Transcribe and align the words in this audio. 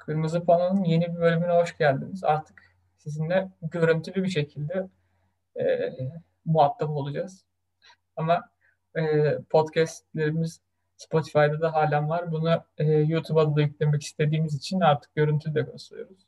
Kırmızı 0.00 0.44
Pano'nun 0.44 0.84
yeni 0.84 1.14
bir 1.14 1.20
bölümüne 1.20 1.52
hoş 1.52 1.78
geldiniz. 1.78 2.24
Artık 2.24 2.62
sizinle 2.96 3.52
görüntülü 3.62 4.24
bir 4.24 4.28
şekilde 4.28 4.88
e, 5.60 5.64
muhatap 6.44 6.90
olacağız. 6.90 7.44
Ama 8.16 8.50
e, 8.96 9.02
podcastlerimiz 9.50 10.60
Spotify'da 10.96 11.60
da 11.60 11.72
halen 11.74 12.08
var. 12.08 12.32
Bunu 12.32 12.64
e, 12.78 12.84
YouTube'a 12.84 13.56
da 13.56 13.60
yüklemek 13.60 14.02
istediğimiz 14.02 14.54
için 14.54 14.80
artık 14.80 15.14
görüntü 15.14 15.54
de 15.54 15.62
gösteriyoruz. 15.62 16.26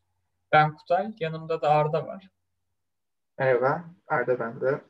Ben 0.52 0.76
Kutay, 0.76 1.12
yanımda 1.20 1.62
da 1.62 1.68
Arda 1.68 2.06
var. 2.06 2.28
Merhaba, 3.38 3.84
Arda 4.06 4.38
ben 4.38 4.60
de. 4.60 4.80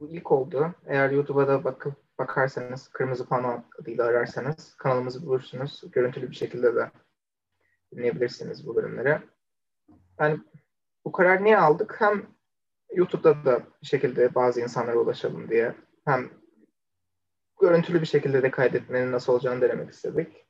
Bu 0.00 0.08
ilk 0.08 0.32
oldu. 0.32 0.74
Eğer 0.86 1.10
YouTube'a 1.10 1.48
da 1.48 1.64
bakıp 1.64 1.94
bakarsanız, 2.18 2.88
Kırmızı 2.88 3.28
Pano 3.28 3.64
adıyla 3.80 4.04
ararsanız 4.04 4.74
kanalımızı 4.74 5.26
bulursunuz. 5.26 5.82
Görüntülü 5.92 6.30
bir 6.30 6.36
şekilde 6.36 6.74
de 6.74 6.90
dinleyebilirsiniz 7.92 8.66
bu 8.66 8.76
bölümleri. 8.76 9.18
Yani 10.20 10.40
bu 11.04 11.12
karar 11.12 11.44
niye 11.44 11.58
aldık? 11.58 11.96
Hem 11.98 12.26
YouTube'da 12.94 13.44
da 13.44 13.62
bir 13.82 13.86
şekilde 13.86 14.34
bazı 14.34 14.60
insanlara 14.60 14.98
ulaşalım 14.98 15.50
diye 15.50 15.74
hem 16.04 16.30
görüntülü 17.60 18.00
bir 18.00 18.06
şekilde 18.06 18.42
de 18.42 18.50
kaydetmenin 18.50 19.12
nasıl 19.12 19.32
olacağını 19.32 19.60
denemek 19.60 19.90
istedik. 19.90 20.46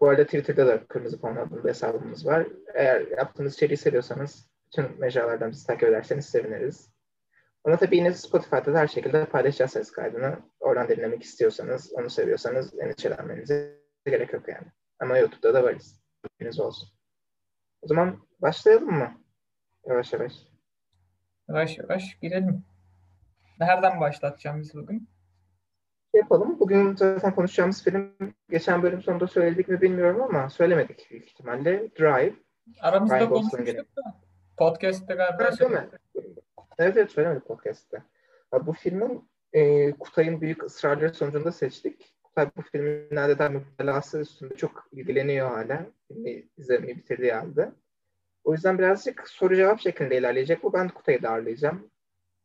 Bu 0.00 0.08
arada 0.08 0.24
Twitter'da 0.24 0.66
da 0.66 0.86
Kırmızı 0.86 1.20
Pano 1.20 1.40
adında 1.40 1.68
hesabımız 1.68 2.26
var. 2.26 2.46
Eğer 2.74 3.06
yaptığımız 3.06 3.54
içeriği 3.54 3.76
seviyorsanız 3.76 4.50
bütün 4.66 5.00
mecralardan 5.00 5.50
bizi 5.50 5.66
takip 5.66 5.88
ederseniz 5.88 6.26
seviniriz. 6.26 6.90
Ama 7.64 7.76
tabii 7.76 7.96
yine 7.96 8.12
Spotify'da 8.12 8.74
da 8.74 8.78
her 8.78 8.88
şekilde 8.88 9.24
paylaşacağız 9.24 9.70
ses 9.70 9.90
kaydını. 9.90 10.38
Oradan 10.60 10.88
dinlemek 10.88 11.22
istiyorsanız, 11.22 11.92
onu 11.92 12.10
seviyorsanız 12.10 12.78
endişelenmenize 12.78 13.80
gerek 14.06 14.32
yok 14.32 14.48
yani. 14.48 14.66
Ama 15.00 15.18
YouTube'da 15.18 15.54
da 15.54 15.62
varız. 15.62 15.99
Bilginiz 16.24 16.60
olsun. 16.60 16.88
O 17.82 17.86
zaman 17.86 18.26
başlayalım 18.38 18.90
mı? 18.90 19.20
Yavaş 19.86 20.12
yavaş. 20.12 20.32
Yavaş 21.48 21.78
yavaş 21.78 22.18
girelim. 22.22 22.64
Nereden 23.60 24.00
başlatacağım 24.00 24.60
biz 24.60 24.74
bugün? 24.74 25.08
Şey 26.14 26.20
yapalım. 26.20 26.60
Bugün 26.60 26.96
zaten 26.96 27.34
konuşacağımız 27.34 27.84
film 27.84 28.14
geçen 28.50 28.82
bölüm 28.82 29.02
sonunda 29.02 29.26
söyledik 29.26 29.68
mi 29.68 29.80
bilmiyorum 29.80 30.22
ama 30.22 30.50
söylemedik 30.50 31.10
büyük 31.10 31.26
ihtimalle. 31.26 31.90
Drive. 31.98 32.34
Aramızda 32.80 33.18
Ryan 33.18 33.28
konuşmuştuk 33.28 33.96
da. 33.96 34.20
Podcast'te 34.56 35.14
galiba 35.14 35.42
evet, 35.42 35.54
söylemedik. 35.54 36.00
Evet 36.78 36.96
evet 36.96 37.10
söylemedik 37.10 37.46
podcast'te. 37.46 38.02
Bu 38.66 38.72
filmin 38.72 39.30
e, 39.52 39.90
Kutay'ın 39.92 40.40
büyük 40.40 40.64
ısrarları 40.64 41.14
sonucunda 41.14 41.52
seçtik. 41.52 42.14
Kutay 42.30 42.50
bu 42.56 42.62
filmin 42.62 43.16
adeta 43.16 43.48
müptelası 43.48 44.20
üstünde 44.20 44.56
çok 44.56 44.88
ilgileniyor 44.92 45.50
hala. 45.50 45.86
Filmi 46.08 46.48
izlemeyi 46.56 46.96
bitirdiği 46.96 47.32
halde. 47.32 47.72
O 48.44 48.52
yüzden 48.52 48.78
birazcık 48.78 49.28
soru 49.28 49.56
cevap 49.56 49.80
şeklinde 49.80 50.18
ilerleyecek 50.18 50.62
bu. 50.62 50.72
Ben 50.72 50.88
Kutay'ı 50.88 51.22
da 51.22 51.30
ağırlayacağım. 51.30 51.90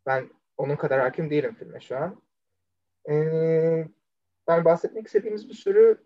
Ben 0.05 0.29
onun 0.57 0.75
kadar 0.75 0.99
hakim 0.99 1.29
değilim 1.29 1.55
filme 1.59 1.79
şu 1.79 1.97
an. 1.97 2.21
Ee, 3.09 3.87
ben 4.47 4.65
bahsetmek 4.65 5.05
istediğimiz 5.05 5.49
bir 5.49 5.53
sürü 5.53 5.97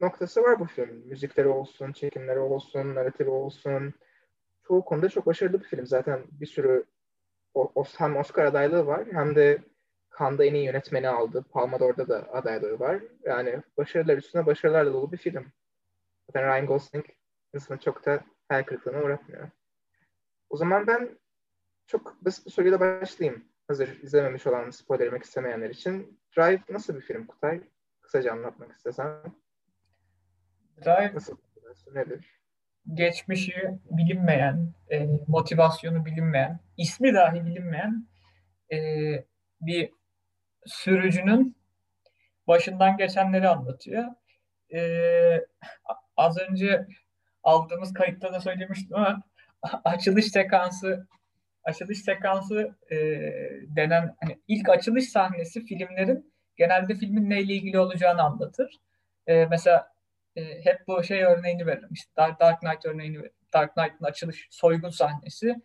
noktası 0.00 0.42
var 0.42 0.60
bu 0.60 0.64
film. 0.64 1.08
Müzikleri 1.08 1.48
olsun, 1.48 1.92
çekimleri 1.92 2.38
olsun, 2.38 2.94
narratifi 2.94 3.30
olsun. 3.30 3.94
Çoğu 4.68 4.84
konuda 4.84 5.08
çok 5.08 5.26
başarılı 5.26 5.60
bir 5.60 5.66
film. 5.66 5.86
Zaten 5.86 6.24
bir 6.30 6.46
sürü 6.46 6.84
o, 7.54 7.72
o, 7.74 7.84
hem 7.98 8.16
Oscar 8.16 8.44
adaylığı 8.44 8.86
var 8.86 9.06
hem 9.12 9.34
de 9.36 9.58
Cannes'da 10.20 10.44
en 10.44 10.54
iyi 10.54 10.64
yönetmeni 10.64 11.08
aldı. 11.08 11.44
Palma 11.50 11.80
d'Or'da 11.80 12.08
da 12.08 12.32
adaylığı 12.32 12.78
var. 12.78 13.02
Yani 13.24 13.62
başarılar 13.76 14.16
üstüne 14.16 14.46
başarılarla 14.46 14.92
dolu 14.92 15.12
bir 15.12 15.16
film. 15.16 15.52
Zaten 16.26 16.48
Ryan 16.48 16.66
Gosling 16.66 17.06
insanı 17.54 17.78
çok 17.78 18.06
da 18.06 18.24
hayal 18.48 18.62
kırıklığına 18.62 19.02
uğratmıyor. 19.02 19.50
O 20.50 20.56
zaman 20.56 20.86
ben 20.86 21.18
çok 21.86 22.24
basit 22.24 22.46
bir 22.46 22.50
soruyla 22.50 22.80
başlayayım. 22.80 23.44
Hazır 23.68 24.02
izlememiş 24.02 24.46
olan 24.46 24.70
spoiler 24.70 25.04
yemek 25.04 25.22
istemeyenler 25.22 25.70
için. 25.70 26.20
Drive 26.36 26.62
nasıl 26.68 26.96
bir 26.96 27.00
film 27.00 27.26
Kutay? 27.26 27.60
Kısaca 28.00 28.32
anlatmak 28.32 28.72
istesen. 28.72 29.22
Drive 30.84 31.14
nasıl 31.14 31.36
nedir? 31.92 32.40
Geçmişi 32.94 33.78
bilinmeyen, 33.90 34.74
e, 34.90 35.06
motivasyonu 35.28 36.04
bilinmeyen, 36.04 36.60
ismi 36.76 37.14
dahi 37.14 37.44
bilinmeyen 37.44 38.06
e, 38.72 38.78
bir 39.60 39.92
sürücünün 40.66 41.56
başından 42.48 42.96
geçenleri 42.96 43.48
anlatıyor. 43.48 44.04
E, 44.74 44.80
az 46.16 46.38
önce 46.38 46.86
aldığımız 47.42 47.92
kayıtta 47.92 48.32
da 48.32 48.40
söylemiştim 48.40 48.96
ama 48.96 49.22
açılış 49.84 50.26
sekansı 50.26 51.06
açılış 51.64 51.98
sekansı 51.98 52.76
e, 52.90 52.96
denen 53.76 54.16
hani 54.20 54.38
ilk 54.48 54.68
açılış 54.68 55.08
sahnesi 55.08 55.64
filmlerin 55.64 56.32
genelde 56.56 56.94
filmin 56.94 57.30
neyle 57.30 57.54
ilgili 57.54 57.78
olacağını 57.78 58.22
anlatır. 58.22 58.80
E, 59.26 59.46
mesela 59.46 59.92
e, 60.36 60.64
hep 60.64 60.86
bu 60.88 61.04
şey 61.04 61.22
örneğini 61.22 61.66
veririm. 61.66 61.88
İşte 61.92 62.10
Dark, 62.16 62.40
Dark 62.40 62.60
Knight 62.60 62.86
örneğini. 62.86 63.18
Dark 63.52 63.74
Knight'ın 63.74 64.04
açılış 64.04 64.48
soygun 64.50 64.90
sahnesi. 64.90 65.56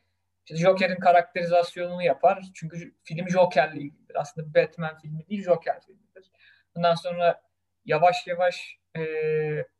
İşte 0.45 0.57
Joker'in 0.57 0.99
karakterizasyonunu 0.99 2.03
yapar. 2.03 2.43
Çünkü 2.53 2.95
film 3.03 3.29
Joker'le 3.29 3.75
ilgilidir. 3.75 4.15
Aslında 4.15 4.53
Batman 4.53 4.97
filmi 4.97 5.27
değil, 5.29 5.43
Joker 5.43 5.81
filmidir. 5.81 6.31
Bundan 6.75 6.95
sonra 6.95 7.41
yavaş 7.85 8.27
yavaş 8.27 8.79
e, 8.97 9.01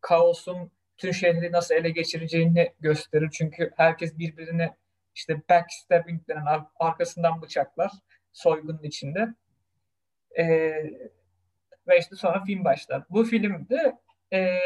kaosun 0.01 0.71
tüm 0.97 1.13
şehri 1.13 1.51
nasıl 1.51 1.75
ele 1.75 1.89
geçireceğini 1.89 2.73
gösterir. 2.79 3.29
Çünkü 3.33 3.71
herkes 3.77 4.17
birbirine 4.17 4.75
işte 5.15 5.41
backstabbing 5.49 6.27
denen 6.27 6.45
ar- 6.45 6.67
arkasından 6.79 7.41
bıçaklar 7.41 7.91
soygunun 8.33 8.83
içinde. 8.83 9.27
E, 10.37 10.45
ve 11.87 11.99
işte 11.99 12.15
sonra 12.15 12.43
film 12.43 12.63
başlar. 12.63 13.03
Bu 13.09 13.23
filmde 13.23 13.97
e, 14.33 14.57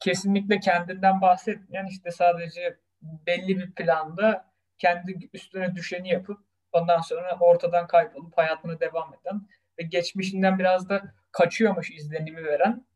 kesinlikle 0.00 0.60
kendinden 0.60 1.20
bahsetmeyen 1.20 1.86
işte 1.86 2.10
sadece 2.10 2.78
belli 3.02 3.58
bir 3.58 3.72
planda 3.74 4.49
kendi 4.80 5.28
üstüne 5.32 5.74
düşeni 5.74 6.08
yapıp 6.08 6.40
ondan 6.72 7.00
sonra 7.00 7.38
ortadan 7.40 7.86
kaybolup 7.86 8.38
hayatına 8.38 8.80
devam 8.80 9.14
eden 9.14 9.48
ve 9.78 9.82
geçmişinden 9.82 10.58
biraz 10.58 10.88
da 10.88 11.14
kaçıyormuş 11.32 11.90
izlenimi 11.90 12.44
veren 12.44 12.86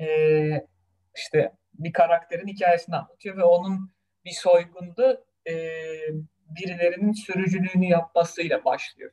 e, 0.00 0.06
işte 1.16 1.52
bir 1.74 1.92
karakterin 1.92 2.46
hikayesini 2.46 2.96
anlatıyor 2.96 3.36
ve 3.36 3.44
onun 3.44 3.90
bir 4.24 4.30
soygunda 4.30 5.24
e, 5.48 5.54
birilerinin 6.48 7.12
sürücülüğünü 7.12 7.86
yapmasıyla 7.86 8.64
başlıyor 8.64 9.10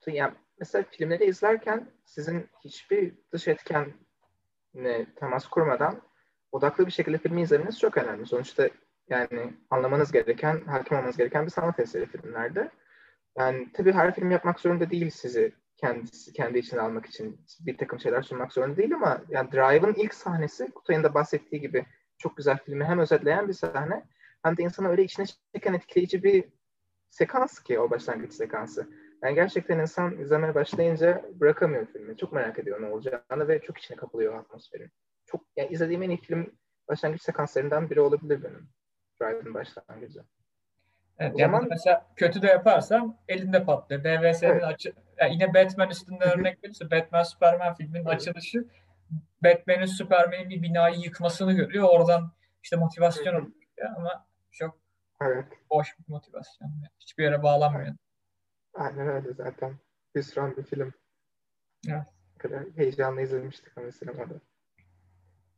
film. 0.00 0.16
Yani 0.16 0.34
mesela 0.58 0.84
filmleri 0.90 1.24
izlerken 1.24 1.90
sizin 2.04 2.50
hiçbir 2.64 3.14
dış 3.32 3.48
etkenle 3.48 3.94
temas 5.16 5.46
kurmadan 5.46 6.02
odaklı 6.52 6.86
bir 6.86 6.92
şekilde 6.92 7.18
filmi 7.18 7.42
izlemeniz 7.42 7.78
çok 7.78 7.96
önemli. 7.96 8.26
Sonuçta 8.26 8.68
yani 9.08 9.54
anlamanız 9.70 10.12
gereken, 10.12 10.60
hakim 10.60 10.98
olmanız 10.98 11.16
gereken 11.16 11.46
bir 11.46 11.50
sanat 11.50 11.80
eseri 11.80 12.06
filmlerde. 12.06 12.70
Yani 13.38 13.72
tabii 13.72 13.92
her 13.92 14.14
film 14.14 14.30
yapmak 14.30 14.60
zorunda 14.60 14.90
değil 14.90 15.10
sizi 15.10 15.52
kendisi 15.76 16.32
kendi 16.32 16.58
içine 16.58 16.80
almak 16.80 17.06
için 17.06 17.40
bir 17.60 17.76
takım 17.78 18.00
şeyler 18.00 18.22
sunmak 18.22 18.52
zorunda 18.52 18.76
değil 18.76 18.94
ama 18.94 19.22
yani 19.28 19.52
Drive'ın 19.52 19.94
ilk 19.94 20.14
sahnesi 20.14 20.70
Kutay'ın 20.70 21.02
da 21.02 21.14
bahsettiği 21.14 21.60
gibi 21.60 21.86
çok 22.18 22.36
güzel 22.36 22.58
filmi 22.58 22.84
hem 22.84 22.98
özetleyen 22.98 23.48
bir 23.48 23.52
sahne 23.52 24.04
hem 24.42 24.56
de 24.56 24.62
insanı 24.62 24.88
öyle 24.88 25.04
içine 25.04 25.26
çeken 25.54 25.74
etkileyici 25.74 26.22
bir 26.22 26.44
sekans 27.10 27.62
ki 27.62 27.78
o 27.78 27.90
başlangıç 27.90 28.32
sekansı. 28.32 28.86
Yani 29.22 29.34
gerçekten 29.34 29.78
insan 29.78 30.18
izlemeye 30.18 30.54
başlayınca 30.54 31.24
bırakamıyor 31.34 31.86
filmi. 31.86 32.16
Çok 32.16 32.32
merak 32.32 32.58
ediyor 32.58 32.82
ne 32.82 32.86
olacağını 32.86 33.48
ve 33.48 33.60
çok 33.60 33.78
içine 33.78 33.96
kapılıyor 33.96 34.34
atmosferin. 34.34 34.90
Çok 35.26 35.40
yani 35.56 35.68
izlediğim 35.68 36.02
en 36.02 36.10
iyi 36.10 36.20
film 36.20 36.54
başlangıç 36.88 37.22
sekanslarından 37.22 37.90
biri 37.90 38.00
olabilir 38.00 38.42
benim. 38.44 38.68
Drive'ın 39.20 39.54
başlangıcı. 39.54 40.24
Evet, 41.18 41.34
o 41.34 41.38
yani 41.38 41.50
zaman... 41.50 41.68
mesela 41.70 42.06
kötü 42.16 42.42
de 42.42 42.46
yaparsam 42.46 43.18
elinde 43.28 43.64
patlıyor. 43.64 44.04
DVS'nin 44.04 44.48
evet. 44.48 44.64
açı 44.64 44.92
yani 45.18 45.32
yine 45.32 45.54
Batman 45.54 45.90
üstünden 45.90 46.38
örnek 46.38 46.64
verirse 46.64 46.90
Batman 46.90 47.22
Superman 47.22 47.74
filminin 47.74 48.04
evet. 48.04 48.14
açılışı 48.14 48.66
Batman'in 49.44 49.86
Superman'in 49.86 50.50
bir 50.50 50.62
binayı 50.62 50.98
yıkmasını 50.98 51.52
görüyor. 51.52 51.88
Oradan 51.88 52.32
işte 52.62 52.76
motivasyon 52.76 53.34
oluyor 53.34 53.96
ama 53.96 54.26
çok 54.50 54.78
evet. 55.22 55.44
boş 55.70 55.98
bir 55.98 56.04
motivasyon. 56.12 56.70
Hiçbir 57.00 57.24
yere 57.24 57.42
bağlanmıyor. 57.42 57.94
Aynen 58.74 59.08
öyle 59.08 59.32
zaten. 59.32 59.74
Hüsran 60.14 60.56
bir 60.56 60.62
film. 60.62 60.92
Evet. 61.88 62.06
Kadar 62.38 62.64
heyecanla 62.76 63.20
izlemiştik 63.20 63.78
ama 63.78 63.92
sinemada. 63.92 64.34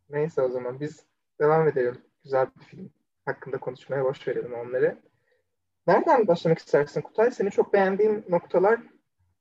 Neyse 0.08 0.42
o 0.42 0.48
zaman 0.48 0.80
biz 0.80 1.04
devam 1.40 1.68
edelim. 1.68 2.00
Güzel 2.24 2.46
bir 2.56 2.64
film 2.64 2.90
hakkında 3.28 3.58
konuşmaya 3.58 4.04
boş 4.04 4.28
verelim 4.28 4.54
onları. 4.54 4.98
Nereden 5.86 6.26
başlamak 6.26 6.58
istersin 6.58 7.00
Kutay? 7.00 7.30
Seni 7.30 7.50
çok 7.50 7.72
beğendiğim 7.72 8.24
noktalar 8.28 8.80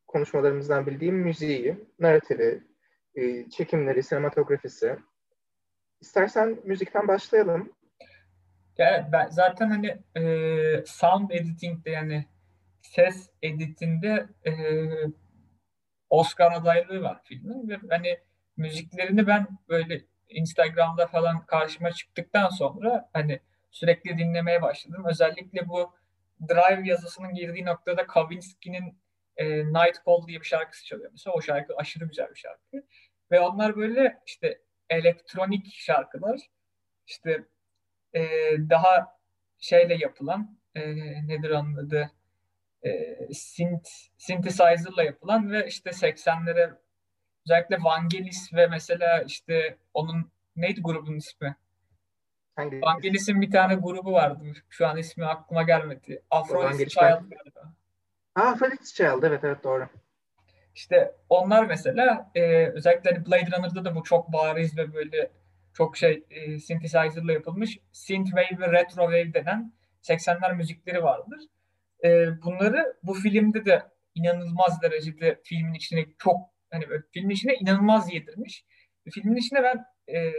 konuşmalarımızdan 0.08 0.86
bildiğim 0.86 1.16
müziği, 1.16 1.88
narratifi, 2.00 2.64
e, 3.16 3.50
çekimleri, 3.50 4.04
sinematografisi. 4.04 4.98
İstersen 6.02 6.60
müzikten 6.64 7.08
başlayalım. 7.08 7.74
Ya 8.78 9.10
ben 9.12 9.28
zaten 9.30 9.70
hani 9.70 9.98
e, 10.18 10.84
sound 10.86 11.30
editing'de 11.30 11.90
yani 11.90 12.26
ses 12.82 13.30
editinde 13.42 14.28
e, 14.46 14.52
Oscar 16.10 16.52
adaylığı 16.52 17.02
var 17.02 17.22
filmin 17.24 17.70
ve 17.70 17.78
hani 17.90 18.20
müziklerini 18.58 19.28
ben 19.28 19.48
böyle 19.70 20.02
Instagram'da 20.30 21.08
falan 21.08 21.46
karşıma 21.46 21.92
çıktıktan 21.92 22.50
sonra 22.50 23.10
hani 23.14 23.40
sürekli 23.78 24.18
dinlemeye 24.18 24.62
başladım. 24.62 25.06
Özellikle 25.10 25.68
bu 25.68 25.96
Drive 26.50 26.88
yazısının 26.88 27.34
girdiği 27.34 27.66
noktada 27.66 28.08
Kavinsky'nin 28.08 28.98
e, 29.38 29.66
Night 29.66 30.06
Call 30.06 30.28
diye 30.28 30.40
bir 30.40 30.46
şarkısı 30.46 30.86
çalıyor. 30.86 31.12
Mesela 31.12 31.34
o 31.34 31.42
şarkı 31.42 31.76
aşırı 31.76 32.06
güzel 32.06 32.30
bir 32.30 32.40
şarkı. 32.40 32.88
Ve 33.32 33.40
onlar 33.40 33.76
böyle 33.76 34.18
işte 34.26 34.62
elektronik 34.90 35.74
şarkılar 35.74 36.40
işte 37.08 37.44
e, 38.14 38.22
daha 38.70 39.18
şeyle 39.60 39.96
yapılan 39.96 40.60
e, 40.76 40.96
nedir 41.28 41.50
onun 41.50 41.76
adı 41.76 42.12
e, 42.86 43.18
synth, 43.34 43.90
synthesizer'la 44.18 45.04
yapılan 45.04 45.52
ve 45.52 45.68
işte 45.68 45.90
80'lere 45.90 46.78
özellikle 47.46 47.84
Vangelis 47.84 48.54
ve 48.54 48.68
mesela 48.68 49.22
işte 49.22 49.78
onun 49.94 50.32
neydi 50.56 50.82
grubun 50.82 51.18
ismi? 51.18 51.56
Hangi 52.58 52.82
Vangelis'in 52.82 53.42
bir 53.42 53.52
tane 53.52 53.76
grubu 53.76 54.12
vardı. 54.12 54.44
Şu 54.70 54.88
an 54.88 54.98
ismi 54.98 55.26
aklıma 55.26 55.64
gelmedi. 55.64 56.24
Aphrodite 56.32 56.90
Child 56.90 57.32
Aphrodite 58.36 58.86
Child 58.86 59.24
evet 59.24 59.44
evet 59.44 59.64
doğru. 59.64 59.88
İşte 60.76 61.16
onlar 61.30 61.66
mesela 61.66 62.32
e, 62.36 62.68
özellikle 62.68 63.12
hani 63.12 63.26
Blade 63.26 63.58
Runner'da 63.58 63.86
da 63.86 63.96
bu 63.96 64.04
çok 64.04 64.34
bariz 64.34 64.78
ve 64.78 64.94
böyle 64.94 65.32
çok 65.74 65.98
şey 65.98 66.24
e, 66.30 66.60
synthesizer'la 66.60 67.34
yapılmış 67.34 67.80
synthwave 67.92 68.60
ve 68.60 68.72
retrowave 68.72 69.34
denen 69.34 69.74
80'ler 70.04 70.56
müzikleri 70.56 71.04
vardır. 71.04 71.40
E, 72.04 72.42
bunları 72.42 72.98
bu 73.04 73.14
filmde 73.14 73.66
de 73.66 73.84
inanılmaz 74.16 74.82
derecede 74.82 75.42
filmin 75.44 75.74
içine 75.74 76.06
çok 76.18 76.38
hani 76.72 76.86
filmin 77.12 77.36
içine 77.36 77.56
inanılmaz 77.56 78.14
yedirmiş. 78.14 78.66
Filmin 79.12 79.36
içine 79.36 79.64
ben 79.64 79.86
e, 80.16 80.32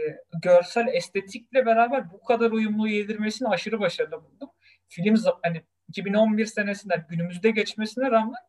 görsel 0.43 0.87
estetikle 0.87 1.65
beraber 1.65 2.11
bu 2.11 2.23
kadar 2.23 2.51
uyumlu 2.51 2.87
yedirmesini 2.87 3.47
aşırı 3.47 3.79
başarılı 3.79 4.23
buldum. 4.23 4.49
Film 4.87 5.15
hani 5.43 5.63
2011 5.87 6.45
senesinde 6.45 7.05
günümüzde 7.09 7.51
geçmesine 7.51 8.11
rağmen 8.11 8.41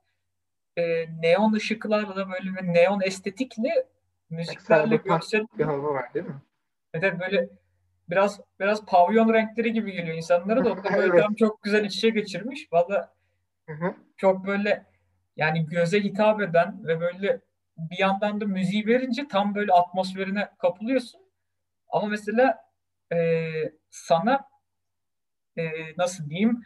e, 0.77 1.07
neon 1.21 1.53
ışıklarla 1.53 2.29
böyle 2.31 2.51
ve 2.57 2.73
neon 2.73 3.01
estetikle 3.01 3.87
müziklerle 4.31 4.97
görsel 4.97 5.47
bir 5.59 5.65
hava 5.65 5.95
var 5.95 6.15
değil 6.15 6.27
mi? 6.27 6.43
Evet 6.95 7.21
böyle 7.21 7.49
biraz 8.11 8.41
biraz 8.61 8.87
pavyon 8.87 9.35
renkleri 9.35 9.73
gibi 9.73 9.93
geliyor 9.93 10.17
insanlara 10.17 10.65
da 10.65 10.73
o 10.73 10.77
da 10.77 10.83
böyle 10.97 11.13
evet. 11.13 11.23
tam 11.23 11.35
çok 11.35 11.63
güzel 11.63 11.85
iç 11.85 11.97
içe 11.97 12.11
geçirmiş. 12.11 12.73
Valla 12.73 13.15
çok 14.17 14.47
böyle 14.47 14.87
yani 15.37 15.67
göze 15.67 16.01
hitap 16.01 16.41
eden 16.41 16.87
ve 16.87 17.01
böyle 17.01 17.41
bir 17.91 17.99
yandan 17.99 18.41
da 18.41 18.45
müziği 18.45 18.87
verince 18.87 19.29
tam 19.29 19.55
böyle 19.55 19.73
atmosferine 19.73 20.49
kapılıyorsun. 20.59 21.21
Ama 21.89 22.07
mesela 22.07 22.59
e, 23.13 23.51
sana 23.91 24.49
e, 25.57 25.63
nasıl 25.97 26.31
diyeyim 26.31 26.65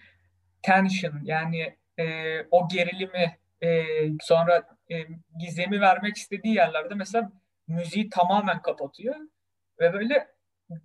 tension 0.62 1.20
yani 1.22 1.76
e, 1.98 2.04
o 2.50 2.68
gerilimi 2.68 3.38
e, 3.62 3.84
sonra 4.20 4.68
e, 4.90 4.94
gizemi 5.38 5.80
vermek 5.80 6.16
istediği 6.16 6.54
yerlerde 6.54 6.94
mesela 6.94 7.32
müziği 7.68 8.10
tamamen 8.10 8.62
kapatıyor 8.62 9.16
ve 9.80 9.92
böyle 9.92 10.28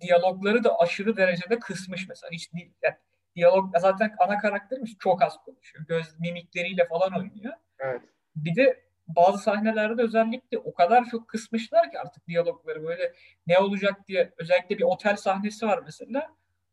diyalogları 0.00 0.64
da 0.64 0.78
aşırı 0.78 1.16
derecede 1.16 1.58
kısmış 1.58 2.08
mesela. 2.08 2.30
Hiç 2.32 2.50
yani 2.82 2.96
diyalog 3.36 3.78
zaten 3.78 4.14
ana 4.18 4.38
karakterimiz 4.38 4.96
çok 4.98 5.22
az 5.22 5.36
konuşuyor. 5.44 5.86
Göz 5.86 6.20
mimikleriyle 6.20 6.88
falan 6.88 7.18
oynuyor. 7.18 7.54
Evet. 7.78 8.02
Bir 8.36 8.56
de 8.56 8.89
bazı 9.16 9.38
sahnelerde 9.38 10.02
özellikle 10.02 10.58
o 10.58 10.74
kadar 10.74 11.04
çok 11.04 11.28
kısmışlar 11.28 11.90
ki 11.90 12.00
artık 12.00 12.26
diyalogları 12.26 12.82
böyle 12.82 13.12
ne 13.46 13.58
olacak 13.58 14.08
diye 14.08 14.32
özellikle 14.38 14.78
bir 14.78 14.82
otel 14.82 15.16
sahnesi 15.16 15.66
var 15.66 15.80
mesela. 15.84 16.28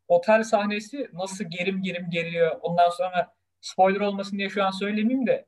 Otel 0.08 0.42
sahnesi 0.42 1.10
nasıl 1.12 1.44
gerim 1.44 1.82
gerim 1.82 2.10
geliyor. 2.10 2.58
Ondan 2.62 2.90
sonra 2.90 3.34
spoiler 3.60 4.00
olmasın 4.00 4.38
diye 4.38 4.48
şu 4.48 4.64
an 4.64 4.70
söylemeyeyim 4.70 5.26
de 5.26 5.46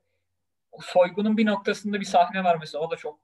soygunun 0.79 1.37
bir 1.37 1.45
noktasında 1.45 1.99
bir 1.99 2.05
sahne 2.05 2.43
var 2.43 2.57
mesela. 2.59 2.83
O 2.83 2.91
da 2.91 2.95
çok 2.95 3.19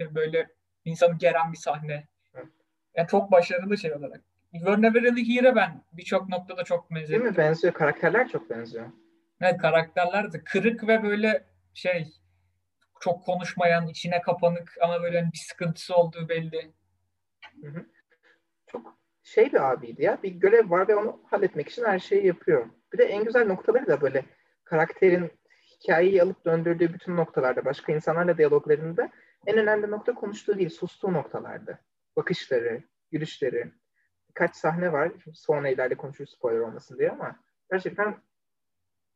böyle 0.00 0.48
insanı 0.84 1.18
geren 1.18 1.52
bir 1.52 1.58
sahne. 1.58 2.08
Yani 2.94 3.08
çok 3.08 3.32
başarılı 3.32 3.78
şey 3.78 3.94
olarak. 3.94 4.20
You're 4.52 4.82
Never 4.82 5.02
Really 5.02 5.36
Here'e 5.36 5.56
ben 5.56 5.82
birçok 5.92 6.28
noktada 6.28 6.64
çok 6.64 6.90
benziyor. 6.90 7.20
Değil 7.20 7.32
mi? 7.32 7.36
Benziyor. 7.36 7.74
Karakterler 7.74 8.28
çok 8.28 8.50
benziyor. 8.50 8.86
Evet 9.40 9.60
karakterler 9.60 10.32
de 10.32 10.44
kırık 10.44 10.88
ve 10.88 11.02
böyle 11.02 11.44
şey 11.74 12.12
çok 13.00 13.24
konuşmayan, 13.24 13.86
içine 13.86 14.22
kapanık 14.22 14.74
ama 14.82 15.02
böyle 15.02 15.20
hani 15.20 15.32
bir 15.32 15.38
sıkıntısı 15.38 15.96
olduğu 15.96 16.28
belli. 16.28 16.72
Hı 17.62 17.68
hı. 17.68 17.86
Çok 18.66 18.98
şey 19.22 19.52
bir 19.52 19.72
abiydi 19.72 20.02
ya. 20.02 20.22
Bir 20.22 20.32
görev 20.32 20.70
var 20.70 20.88
ve 20.88 20.96
onu 20.96 21.20
halletmek 21.30 21.68
için 21.68 21.84
her 21.84 21.98
şeyi 21.98 22.26
yapıyor. 22.26 22.66
Bir 22.92 22.98
de 22.98 23.04
en 23.04 23.24
güzel 23.24 23.46
noktaları 23.46 23.86
da 23.86 24.00
böyle 24.00 24.24
karakterin 24.64 25.30
hikayeyi 25.70 26.22
alıp 26.22 26.44
döndürdüğü 26.44 26.94
bütün 26.94 27.16
noktalarda, 27.16 27.64
başka 27.64 27.92
insanlarla 27.92 28.38
diyaloglarında 28.38 29.10
en 29.46 29.58
önemli 29.58 29.90
nokta 29.90 30.14
konuştuğu 30.14 30.58
değil, 30.58 30.70
sustuğu 30.70 31.12
noktalarda. 31.12 31.78
Bakışları, 32.16 32.82
gülüşleri. 33.10 33.72
Birkaç 34.28 34.56
sahne 34.56 34.92
var. 34.92 35.12
Sonra 35.34 35.68
ileride 35.68 35.94
konuşuruz 35.94 36.30
spoiler 36.30 36.60
olmasın 36.60 36.98
diye 36.98 37.10
ama 37.10 37.36
gerçekten 37.70 38.16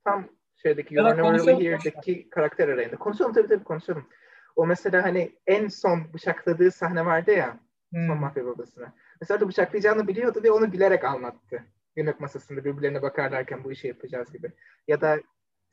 tam 0.04 0.28
şeydeki 0.62 0.94
You 0.94 1.06
Are 1.06 1.16
Never 1.16 1.32
Really 1.32 1.64
Here'deki 1.64 2.30
karakter 2.30 2.68
arayında. 2.68 2.96
Konuşalım 2.96 3.32
tabii 3.32 3.48
tabii 3.48 3.64
konuşalım. 3.64 4.08
O 4.56 4.66
mesela 4.66 5.02
hani 5.02 5.38
en 5.46 5.68
son 5.68 6.14
bıçakladığı 6.14 6.70
sahne 6.70 7.06
vardı 7.06 7.30
ya 7.30 7.58
hmm. 7.92 8.06
son 8.06 8.18
mafya 8.18 8.46
babasına. 8.46 8.92
Mesela 9.20 9.40
da 9.40 9.48
bıçaklayacağını 9.48 10.08
biliyordu 10.08 10.40
ve 10.44 10.50
onu 10.50 10.72
bilerek 10.72 11.04
anlattı. 11.04 11.64
Yemek 11.96 12.20
masasında 12.20 12.64
birbirlerine 12.64 13.02
bakarlarken 13.02 13.64
bu 13.64 13.72
işi 13.72 13.88
yapacağız 13.88 14.32
gibi. 14.32 14.52
Ya 14.88 15.00
da 15.00 15.20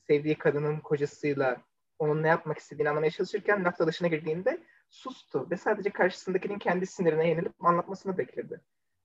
sevdiği 0.08 0.38
kadının 0.38 0.80
kocasıyla 0.80 1.62
onun 2.00 2.24
ne 2.24 2.28
yapmak 2.28 2.58
istediğini 2.58 2.90
anlamaya 2.90 3.12
çalışırken 3.12 3.66
laf 3.66 3.80
dalışına 3.80 4.08
girdiğinde 4.08 4.64
sustu 4.90 5.48
ve 5.52 5.58
sadece 5.58 5.90
karşısındakinin 5.90 6.60
kendi 6.60 6.86
sinirine 6.86 7.30
yenilip 7.30 7.66
anlatmasını 7.66 8.18
bekledi. 8.18 8.62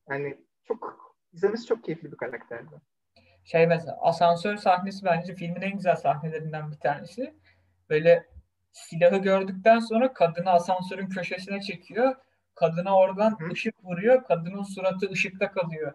Yani 0.09 0.39
çok 0.65 1.15
izlemesi 1.33 1.67
çok 1.67 1.85
keyifli 1.85 2.13
bir 2.13 2.17
karakterdi. 2.17 2.75
Şey 3.45 3.67
mesela 3.67 3.99
asansör 4.01 4.57
sahnesi 4.57 5.05
bence 5.05 5.35
filmin 5.35 5.63
en 5.63 5.73
güzel 5.77 5.97
sahnelerinden 5.97 6.71
bir 6.71 6.77
tanesi. 6.77 7.35
Böyle 7.91 8.27
silahı 8.73 9.17
gördükten 9.17 9.79
sonra 9.79 10.13
kadını 10.13 10.51
asansörün 10.51 11.09
köşesine 11.09 11.61
çekiyor. 11.61 12.15
Kadına 12.55 12.97
oradan 12.97 13.41
Hı. 13.41 13.53
ışık 13.53 13.85
vuruyor. 13.85 14.25
Kadının 14.25 14.63
suratı 14.63 15.11
ışıkta 15.11 15.53
kalıyor. 15.53 15.93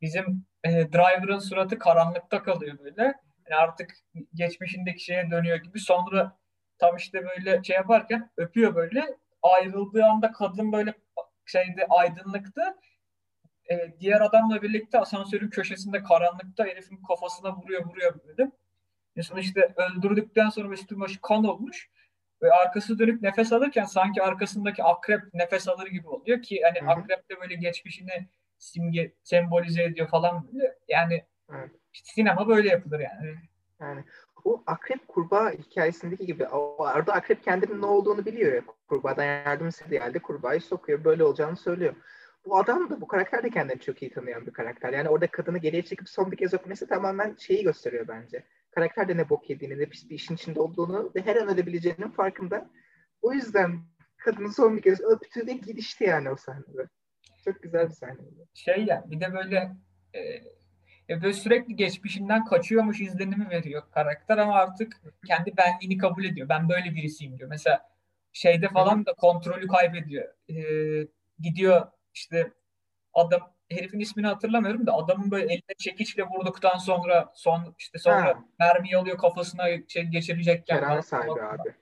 Bizim 0.00 0.46
e, 0.64 0.70
driver'ın 0.92 1.38
suratı 1.38 1.78
karanlıkta 1.78 2.42
kalıyor 2.42 2.78
böyle. 2.78 3.02
Yani 3.02 3.60
artık 3.60 3.90
geçmişindeki 4.34 5.04
şeye 5.04 5.30
dönüyor 5.30 5.56
gibi. 5.56 5.80
Sonra 5.80 6.38
tam 6.78 6.96
işte 6.96 7.24
böyle 7.24 7.64
şey 7.64 7.76
yaparken 7.76 8.30
öpüyor 8.36 8.74
böyle. 8.74 9.16
Ayrıldığı 9.42 10.04
anda 10.04 10.32
kadın 10.32 10.72
böyle 10.72 10.94
şeyde 11.46 11.86
aydınlıkta 11.88 12.76
e, 13.70 13.94
diğer 14.00 14.20
adamla 14.20 14.62
birlikte 14.62 14.98
asansörün 14.98 15.50
köşesinde 15.50 16.02
karanlıkta 16.02 16.64
herifin 16.64 17.02
kafasına 17.08 17.56
vuruyor 17.56 17.84
vuruyor 17.84 18.14
böyle. 18.26 18.50
En 19.16 19.22
son 19.22 19.36
işte 19.36 19.74
öldürdükten 19.76 20.48
sonra 20.48 20.74
üstü 20.74 21.00
başı 21.00 21.20
kan 21.20 21.44
olmuş. 21.44 21.90
Ve 22.42 22.52
arkası 22.52 22.98
dönüp 22.98 23.22
nefes 23.22 23.52
alırken 23.52 23.84
sanki 23.84 24.22
arkasındaki 24.22 24.82
akrep 24.82 25.34
nefes 25.34 25.68
alır 25.68 25.86
gibi 25.86 26.08
oluyor 26.08 26.42
ki 26.42 26.60
hani 26.64 26.80
Hı-hı. 26.80 26.90
akrep 26.90 27.30
de 27.30 27.40
böyle 27.40 27.54
geçmişini 27.54 28.28
simge 28.58 29.12
sembolize 29.22 29.82
ediyor 29.82 30.08
falan 30.08 30.48
böyle. 30.52 30.78
Yani 30.88 31.24
işte 31.92 32.10
sinema 32.12 32.48
böyle 32.48 32.68
yapılır 32.68 33.00
yani. 33.00 33.34
Yani 33.80 34.04
o 34.44 34.62
akrep 34.66 35.08
kurbağa 35.08 35.50
hikayesindeki 35.50 36.26
gibi 36.26 36.48
orada 36.48 37.12
akrep 37.12 37.44
kendinin 37.44 37.82
ne 37.82 37.86
olduğunu 37.86 38.26
biliyor 38.26 38.52
ya 38.52 38.62
kurbağadan 38.88 39.24
yardım 39.24 39.68
istediği 39.68 40.00
halde 40.00 40.18
kurbağayı 40.18 40.60
sokuyor 40.60 41.04
böyle 41.04 41.24
olacağını 41.24 41.56
söylüyor. 41.56 41.94
Bu 42.44 42.58
adam 42.58 42.90
da 42.90 43.00
bu 43.00 43.06
karakter 43.06 43.42
de 43.42 43.50
kendini 43.50 43.80
çok 43.80 44.02
iyi 44.02 44.10
tanıyan 44.10 44.46
bir 44.46 44.52
karakter. 44.52 44.92
Yani 44.92 45.08
orada 45.08 45.26
kadını 45.26 45.58
geriye 45.58 45.82
çekip 45.82 46.08
son 46.08 46.32
bir 46.32 46.36
kez 46.36 46.54
öpmesi 46.54 46.86
tamamen 46.86 47.36
şeyi 47.38 47.62
gösteriyor 47.62 48.08
bence. 48.08 48.44
Karakter 48.70 49.08
de 49.08 49.16
ne 49.16 49.28
bok 49.28 49.50
yediğini, 49.50 49.78
ne 49.78 49.86
pis 49.86 50.10
bir 50.10 50.14
işin 50.14 50.34
içinde 50.34 50.60
olduğunu 50.60 51.12
ve 51.16 51.22
her 51.22 51.36
an 51.36 51.48
ölebileceğinin 51.48 52.10
farkında. 52.10 52.70
O 53.22 53.32
yüzden 53.32 53.80
kadını 54.16 54.52
son 54.52 54.76
bir 54.76 54.82
kez 54.82 55.00
öptü 55.00 55.46
ve 55.46 55.52
gidişti 55.52 56.04
yani 56.04 56.30
o 56.30 56.36
sahnede. 56.36 56.88
Çok 57.44 57.62
güzel 57.62 57.88
bir 57.88 57.94
sahne. 57.94 58.20
Şey 58.54 58.84
ya 58.84 59.04
bir 59.06 59.20
de 59.20 59.32
böyle 59.32 59.76
e, 60.14 60.20
e, 61.08 61.22
böyle 61.22 61.32
sürekli 61.32 61.76
geçmişinden 61.76 62.44
kaçıyormuş 62.44 63.00
izlenimi 63.00 63.50
veriyor 63.50 63.82
karakter 63.90 64.38
ama 64.38 64.54
artık 64.54 65.00
kendi 65.26 65.56
benliğini 65.56 65.98
kabul 65.98 66.24
ediyor. 66.24 66.48
Ben 66.48 66.68
böyle 66.68 66.94
birisiyim 66.94 67.38
diyor. 67.38 67.50
Mesela 67.50 67.92
şeyde 68.32 68.68
falan 68.68 69.06
da 69.06 69.12
kontrolü 69.14 69.66
kaybediyor. 69.66 70.28
E, 70.48 70.54
gidiyor 71.38 71.86
işte 72.14 72.52
adam 73.14 73.52
herifin 73.70 74.00
ismini 74.00 74.26
hatırlamıyorum 74.26 74.86
da 74.86 74.92
adamın 74.94 75.30
böyle 75.30 75.44
eline 75.44 75.74
çekiçle 75.78 76.22
vurduktan 76.22 76.78
sonra 76.78 77.32
son 77.34 77.74
işte 77.78 77.98
sonra 77.98 78.24
Ha. 78.24 78.44
mermiyi 78.58 78.96
alıyor 78.96 79.18
kafasına 79.18 79.64
şey 79.88 80.04
geçirecekken 80.04 80.80
falan. 80.80 81.00
sahibi 81.00 81.42
abi. 81.42 81.74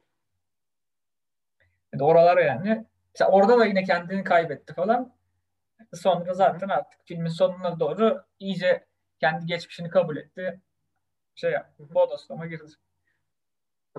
Yani 1.93 2.03
oralar 2.05 2.39
yani. 2.39 2.87
Mesela 3.15 3.31
orada 3.31 3.59
da 3.59 3.67
yine 3.67 3.85
kendini 3.85 4.25
kaybetti 4.25 4.75
falan. 4.75 5.13
Sonra 5.95 6.35
zaten 6.35 6.69
artık 6.69 7.01
filmin 7.07 7.29
sonuna 7.29 7.81
doğru 7.81 8.25
iyice 8.39 8.87
kendi 9.21 9.47
geçmişini 9.47 9.91
kabul 9.91 10.17
etti. 10.17 10.61
Şey 11.35 11.51
yaptı. 11.53 11.95
Bodoslama 11.95 12.47
girdi. 12.47 12.73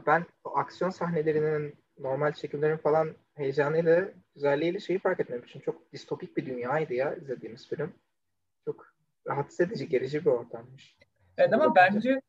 Ben 0.08 0.26
aksiyon 0.56 0.90
sahnelerinin 0.92 1.84
normal 2.00 2.34
çekimlerin 2.34 2.78
falan 2.78 3.16
heyecanıyla, 3.36 4.10
güzelliğiyle 4.36 4.80
şeyi 4.80 5.00
fark 5.00 5.20
etmemişim. 5.20 5.62
Çok 5.62 5.94
distopik 5.94 6.38
bir 6.38 6.46
dünyaydı 6.46 6.94
ya 6.94 7.16
izlediğimiz 7.16 7.70
film. 7.70 7.94
Çok 8.66 8.94
rahatsız 9.28 9.60
edici, 9.60 9.90
gerici 9.90 10.26
bir 10.26 10.30
ortammış. 10.30 10.98
Evet 11.38 11.54
ama 11.54 11.76
bence 11.76 12.22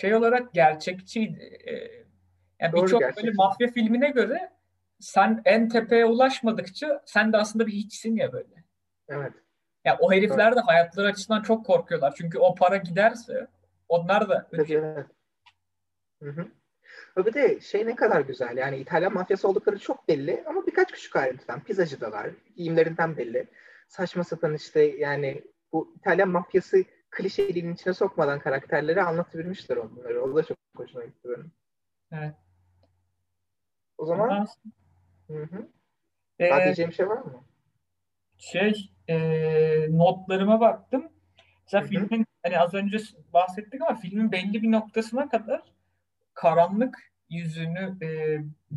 şey 0.00 0.14
olarak 0.14 0.52
gerçekçiydi. 0.52 1.60
Ee, 1.66 2.04
yani 2.60 2.72
birçok 2.72 3.16
böyle 3.16 3.32
mafya 3.34 3.68
filmine 3.68 4.10
göre 4.10 4.50
sen 5.00 5.42
en 5.44 5.68
tepeye 5.68 6.04
ulaşmadıkça 6.04 7.02
sen 7.06 7.32
de 7.32 7.36
aslında 7.36 7.66
bir 7.66 7.72
hiçsin 7.72 8.16
ya 8.16 8.32
böyle. 8.32 8.64
Evet. 9.08 9.32
Ya 9.84 9.98
o 10.00 10.12
herifler 10.12 10.56
de 10.56 10.60
hayatları 10.60 11.06
açısından 11.08 11.42
çok 11.42 11.66
korkuyorlar. 11.66 12.14
Çünkü 12.16 12.38
o 12.38 12.54
para 12.54 12.76
giderse 12.76 13.46
onlar 13.88 14.28
da 14.28 14.48
Tabii 14.50 14.74
evet. 14.74 15.06
Hı 16.22 16.30
hı. 16.30 16.48
Bir 17.16 17.34
de 17.34 17.60
şey 17.60 17.86
ne 17.86 17.96
kadar 17.96 18.20
güzel 18.20 18.56
yani 18.56 18.76
İtalyan 18.76 19.14
mafyası 19.14 19.48
oldukları 19.48 19.78
çok 19.78 20.08
belli 20.08 20.44
ama 20.46 20.66
birkaç 20.66 20.92
küçük 20.92 21.16
ayrıntıdan 21.16 21.60
pizzacıdalar, 21.64 22.30
giyimlerinden 22.56 23.16
belli. 23.16 23.46
Saçma 23.88 24.24
sapan 24.24 24.54
işte 24.54 24.82
yani 24.82 25.42
bu 25.72 25.94
İtalyan 25.96 26.28
mafyası 26.28 26.84
klişeliğinin 27.10 27.74
içine 27.74 27.94
sokmadan 27.94 28.38
karakterleri 28.40 29.02
anlatabilmişler 29.02 29.76
onları. 29.76 30.22
O 30.22 30.36
da 30.36 30.42
çok 30.44 30.58
hoşuma 30.76 31.04
gitti 31.04 31.28
benim. 31.28 31.52
Evet. 32.12 32.34
O 33.98 34.06
zaman 34.06 34.28
Ondan 34.30 34.46
hı 35.28 35.42
hı. 35.56 35.68
Ee, 36.38 36.50
Daha 36.50 36.64
diyeceğim 36.64 36.92
şey 36.92 37.08
var 37.08 37.18
mı? 37.22 37.44
şey 38.38 38.90
e, 39.08 39.16
notlarıma 39.90 40.60
baktım. 40.60 41.08
Mesela 41.64 41.82
Hı 41.82 41.86
hı. 41.86 41.90
filmin 41.90 42.26
hani 42.42 42.58
az 42.58 42.74
önce 42.74 42.98
bahsettik 43.32 43.82
ama 43.82 43.94
filmin 43.94 44.32
belli 44.32 44.62
bir 44.62 44.72
noktasına 44.72 45.28
kadar 45.28 45.62
karanlık 46.34 47.12
yüzünü 47.30 47.96
e, 48.02 48.08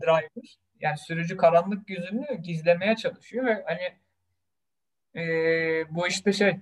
driver 0.02 0.60
yani 0.80 0.98
sürücü 0.98 1.38
karanlık 1.38 1.90
yüzünü 1.90 2.36
gizlemeye 2.42 2.96
çalışıyor 2.96 3.46
ve 3.46 3.66
hani 3.68 3.98
e, 5.22 5.26
bu 5.96 6.08
işte 6.08 6.34
şey 6.34 6.60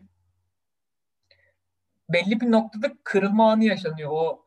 belli 2.09 2.41
bir 2.41 2.51
noktada 2.51 2.91
kırılma 3.03 3.51
anı 3.51 3.63
yaşanıyor. 3.63 4.09
O 4.13 4.45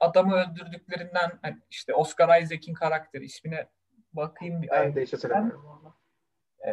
adamı 0.00 0.34
öldürdüklerinden 0.34 1.38
hani 1.42 1.58
işte 1.70 1.94
Oscar 1.94 2.42
Isaac'in 2.42 2.74
karakteri 2.74 3.24
ismine 3.24 3.66
bakayım 4.12 4.62
bir 4.62 4.68
Ben 4.68 4.94
de 4.94 5.02
hiç 5.02 5.12
hatırlamıyorum 5.12 5.94
e, 6.66 6.72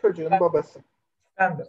Çocuğun 0.00 0.30
Ben- 0.30 0.40
babası. 0.40 0.80
Standard. 1.32 1.66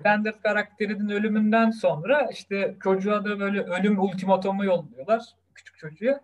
Standard 0.00 0.42
karakterinin 0.42 1.08
ölümünden 1.08 1.70
sonra 1.70 2.28
işte 2.32 2.76
çocuğa 2.82 3.24
da 3.24 3.40
böyle 3.40 3.62
ölüm 3.62 4.00
ultimatomu 4.00 4.64
yolluyorlar 4.64 5.22
küçük 5.56 5.78
çocuğa. 5.78 6.20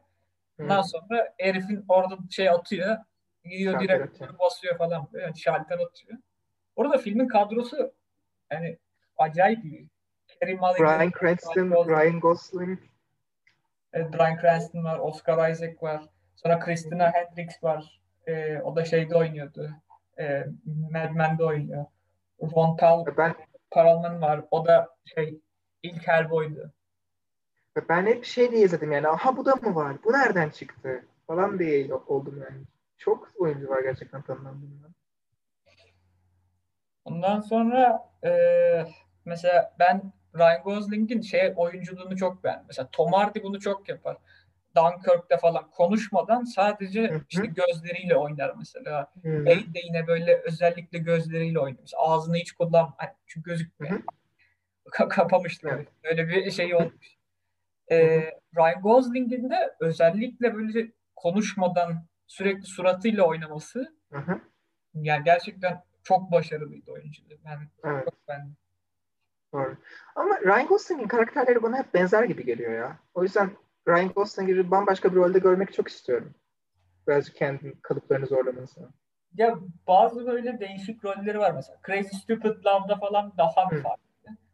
Ondan 0.60 0.82
Hı. 0.82 0.88
sonra 0.88 1.34
herifin 1.38 1.84
orada 1.88 2.18
şey 2.30 2.48
atıyor. 2.48 2.96
Gidiyor 3.44 3.72
Şalter 3.72 3.88
direkt 3.88 4.14
atıyor. 4.14 4.38
basıyor 4.38 4.78
falan. 4.78 5.08
Yani 5.22 5.38
şalter 5.38 5.78
atıyor. 5.78 6.18
Orada 6.76 6.98
filmin 6.98 7.28
kadrosu 7.28 7.92
yani 8.50 8.78
acayip 9.16 9.64
iyi. 9.64 9.88
Kerry 10.40 10.54
Mulligan, 10.54 10.98
Bryan 10.98 11.12
Cranston, 11.20 11.88
Ryan 11.88 12.20
Gosling, 12.20 12.78
evet, 13.92 14.12
Bryan 14.12 14.40
Cranston 14.40 14.84
var, 14.84 14.98
Oscar 14.98 15.50
Isaac 15.50 15.82
var. 15.82 16.02
Sonra 16.36 16.58
Christina 16.58 17.12
Hendricks 17.12 17.62
var. 17.62 18.00
Ee, 18.26 18.58
o 18.58 18.76
da 18.76 18.84
şeyde 18.84 19.16
oynuyordu. 19.16 19.70
Ee, 20.18 20.46
Mad 20.90 21.10
Men'de 21.10 21.44
oynuyor. 21.44 21.84
Ron 22.42 22.76
Paul, 22.76 23.06
Ben 23.16 23.34
Perlman 23.70 24.22
var. 24.22 24.44
O 24.50 24.66
da 24.66 24.88
şey 25.14 25.40
ilk 25.82 26.08
Hellboy'du. 26.08 26.72
Ben 27.88 28.07
hep 28.07 28.25
şey 28.25 28.50
diye 28.50 28.64
izledim 28.64 28.93
yani. 28.93 29.09
Aha 29.09 29.37
bu 29.37 29.47
da 29.47 29.55
mı 29.55 29.75
var? 29.75 29.97
Bu 30.05 30.12
nereden 30.12 30.50
çıktı? 30.50 31.05
Falan 31.26 31.59
diye 31.59 31.95
oldum 31.95 32.43
yani. 32.50 32.62
Çok 32.99 33.29
oyuncu 33.38 33.69
var 33.69 33.83
gerçekten 33.83 34.23
tanınan 34.23 34.62
bilmem. 34.62 34.95
Ondan 37.05 37.41
sonra 37.41 38.09
e, 38.25 38.31
mesela 39.25 39.75
ben 39.79 40.12
Ryan 40.37 40.62
Gosling'in 40.62 41.21
şey 41.21 41.52
oyunculuğunu 41.57 42.17
çok 42.17 42.45
beğendim. 42.45 42.64
Mesela 42.69 42.88
Tom 42.93 43.12
Hardy 43.12 43.43
bunu 43.43 43.61
çok 43.61 43.88
yapar. 43.88 44.17
Dunkirk'te 44.76 45.38
falan 45.38 45.71
konuşmadan 45.71 46.45
sadece 46.45 47.00
işte 47.31 47.47
gözleriyle 47.47 48.17
oynar 48.17 48.55
mesela. 48.59 49.12
Bale 49.47 49.75
de 49.75 49.81
yine 49.85 50.07
böyle 50.07 50.35
özellikle 50.45 50.99
gözleriyle 50.99 51.59
oynar. 51.59 51.79
Mesela 51.81 52.02
ağzını 52.02 52.37
hiç 52.37 52.52
kullan 52.52 52.95
hani 52.97 53.11
çünkü 53.26 53.50
gözükmüyor. 53.50 54.02
Ka- 54.87 55.09
kapamışlar. 55.09 55.85
Böyle 56.05 56.29
bir 56.29 56.50
şey 56.50 56.75
olmuş. 56.75 57.17
E, 57.90 57.96
Ryan 58.56 58.82
Gosling'in 58.82 59.50
de 59.50 59.74
özellikle 59.80 60.54
böyle 60.54 60.92
konuşmadan 61.16 62.06
sürekli 62.26 62.62
suratıyla 62.62 63.24
oynaması 63.24 63.96
Hı 64.12 64.18
hı. 64.18 64.40
yani 64.94 65.24
gerçekten 65.24 65.82
çok 66.02 66.32
başarılıydı 66.32 66.92
oyunculuğu. 66.92 67.34
Ben 67.44 67.58
Evet. 67.84 68.04
çok 68.04 68.28
beğendim. 68.28 68.56
Doğru. 69.52 69.76
Ama 70.14 70.40
Ryan 70.40 70.66
Gosling'in 70.66 71.08
karakterleri 71.08 71.62
bana 71.62 71.78
hep 71.78 71.94
benzer 71.94 72.24
gibi 72.24 72.44
geliyor 72.44 72.72
ya. 72.72 72.98
O 73.14 73.22
yüzden 73.22 73.50
Ryan 73.88 74.08
Gosling 74.08 74.48
gibi 74.48 74.70
bambaşka 74.70 75.12
bir 75.12 75.16
rolde 75.16 75.38
görmek 75.38 75.72
çok 75.72 75.88
istiyorum. 75.88 76.34
Birazcık 77.08 77.36
kendi 77.36 77.80
kalıplarını 77.82 78.26
zorlamasını. 78.26 78.88
Ya 79.34 79.54
bazı 79.86 80.26
böyle 80.26 80.60
değişik 80.60 81.04
rolleri 81.04 81.38
var 81.38 81.50
mesela. 81.54 81.78
Crazy 81.86 82.16
Stupid 82.16 82.64
Love'da 82.66 82.96
falan 82.96 83.32
daha 83.38 83.70
bir 83.70 83.82
farklı. 83.82 84.02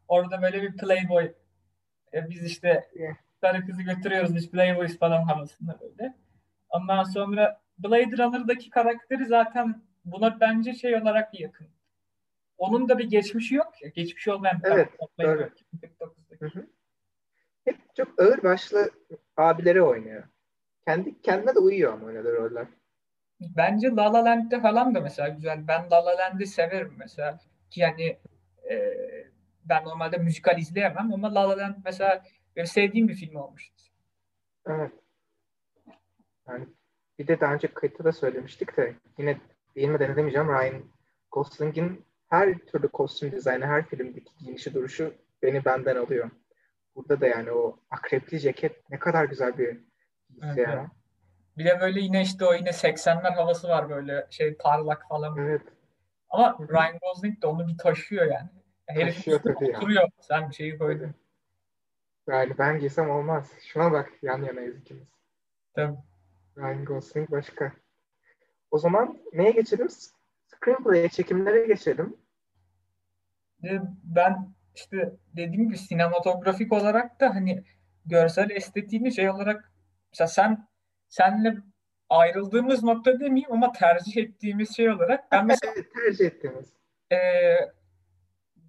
Orada 0.09 0.43
böyle 0.43 0.63
bir 0.63 0.77
playboy 0.77 1.33
e, 2.15 2.31
biz 2.31 2.45
işte 2.45 2.89
karı 3.41 3.67
kızı 3.67 3.83
götürüyoruz 3.83 4.35
biz 4.35 4.51
playboys 4.51 4.99
falan 4.99 5.23
havasında 5.23 5.79
böyle. 5.81 6.15
Ondan 6.69 7.05
sonra 7.05 7.61
Blade 7.79 8.17
Runner'daki 8.19 8.71
karakteri 8.71 9.25
zaten 9.27 9.83
buna 10.05 10.41
bence 10.41 10.75
şey 10.75 10.97
olarak 10.97 11.41
yakın. 11.41 11.69
Onun 12.59 12.89
da 12.89 12.99
bir 12.99 13.05
geçmişi 13.05 13.55
yok 13.55 13.83
ya. 13.83 13.89
Geçmişi 13.89 14.33
olmayan 14.33 14.63
bir 14.63 14.69
Evet, 14.69 14.89
karakter. 14.97 15.09
Blade 15.19 15.29
doğru. 15.29 15.39
Runner 15.39 15.51
2049'daki. 15.51 16.41
Hı 16.41 16.59
hı. 16.59 16.67
Hep 17.65 17.77
çok 17.97 18.21
ağır 18.21 18.43
başlı 18.43 18.91
abileri 19.37 19.83
oynuyor. 19.83 20.25
Kendi 20.87 21.23
kendine 21.23 21.55
de 21.55 21.59
uyuyor 21.59 21.93
ama 21.93 22.07
oynadığı 22.07 22.37
roller. 22.37 22.67
Bence 23.41 23.89
La 23.89 24.13
La 24.13 24.25
Land'de 24.25 24.61
falan 24.61 24.95
da 24.95 25.01
mesela 25.01 25.29
güzel. 25.29 25.69
Ben 25.69 25.91
La 25.91 26.07
La 26.07 26.19
Land'i 26.19 26.47
severim 26.47 26.95
mesela. 26.99 27.39
Ki 27.71 27.81
yani 27.81 28.19
e, 28.71 28.75
ben 29.69 29.85
normalde 29.85 30.17
müzikal 30.17 30.59
izleyemem 30.59 31.13
ama 31.15 31.35
La 31.35 31.49
La 31.49 31.59
Land 31.59 31.77
mesela 31.85 32.25
sevdiğim 32.65 33.09
bir 33.09 33.15
film 33.15 33.37
olmuştu. 33.37 33.83
Evet. 34.67 34.93
Yani 36.49 36.67
bir 37.19 37.27
de 37.27 37.41
daha 37.41 37.55
önce 37.55 37.75
kayıtta 37.75 38.05
da 38.05 38.13
söylemiştik 38.13 38.77
de 38.77 38.95
yine 39.19 39.41
değinmeden 39.77 40.11
edemeyeceğim. 40.11 40.49
Ryan 40.49 40.85
Gosling'in 41.31 42.05
her 42.29 42.59
türlü 42.59 42.89
kostüm 42.89 43.33
dizaynı, 43.33 43.67
her 43.67 43.87
filmdeki 43.87 44.37
giyinişi, 44.39 44.75
duruşu 44.75 45.15
beni 45.43 45.65
benden 45.65 45.97
alıyor. 45.97 46.31
Burada 46.95 47.21
da 47.21 47.27
yani 47.27 47.53
o 47.53 47.81
akrepli 47.91 48.41
ceket 48.41 48.91
ne 48.91 48.99
kadar 48.99 49.25
güzel 49.25 49.59
bir 49.59 49.81
Evet, 50.43 50.57
ya. 50.57 50.73
evet. 50.73 50.91
Bir 51.57 51.65
de 51.65 51.81
böyle 51.81 52.01
yine 52.01 52.23
işte 52.23 52.45
o 52.45 52.55
yine 52.55 52.69
80'ler 52.69 53.35
havası 53.35 53.69
var 53.69 53.91
böyle 53.91 54.27
şey 54.31 54.55
parlak 54.55 55.09
falan. 55.09 55.39
Evet. 55.39 55.63
Ama. 56.31 56.59
Ryan 56.61 56.99
Gosling 57.03 57.43
de 57.43 57.47
onu 57.47 57.69
bir 57.69 57.79
taşıyor 57.79 58.27
yani. 58.27 58.49
Herif 58.89 59.29
oturuyor. 59.29 60.09
Sen 60.21 60.51
bir 60.51 60.55
şeyi 60.55 60.79
koydun. 60.79 61.15
Yani 62.27 62.59
ben 62.59 62.79
giysem 62.79 63.11
olmaz. 63.11 63.53
Şuna 63.67 63.93
bak 63.93 64.13
yan 64.23 64.43
yanayız 64.43 64.77
ikimiz. 64.81 65.09
Tabii. 65.75 65.97
Ryan 66.57 66.85
Gosling 66.85 67.31
başka. 67.31 67.73
O 68.71 68.79
zaman 68.79 69.19
neye 69.33 69.51
geçelim? 69.51 69.89
Screenplay'e, 70.47 71.09
çekimlere 71.09 71.67
geçelim. 71.67 72.17
E, 73.65 73.69
Ben 74.05 74.55
işte 74.75 75.13
dediğim 75.37 75.67
gibi 75.67 75.79
sinematografik 75.79 76.73
olarak 76.73 77.21
da 77.21 77.35
hani 77.35 77.65
görsel 78.07 78.51
estetiğini 78.51 79.13
şey 79.15 79.31
olarak 79.31 79.73
mesela 80.13 80.29
sen 80.29 80.69
senle 81.09 81.57
ayrıldığımız 82.09 82.83
nokta 82.83 83.21
demeyeyim 83.21 83.53
ama 83.53 83.73
tercih 83.73 84.17
ettiğimiz 84.17 84.77
şey 84.77 84.91
olarak 84.91 85.33
ben 85.33 85.47
mesela 85.47 85.75
tercih 85.95 86.27
ettiğimiz. 86.27 86.73
e, 87.13 87.19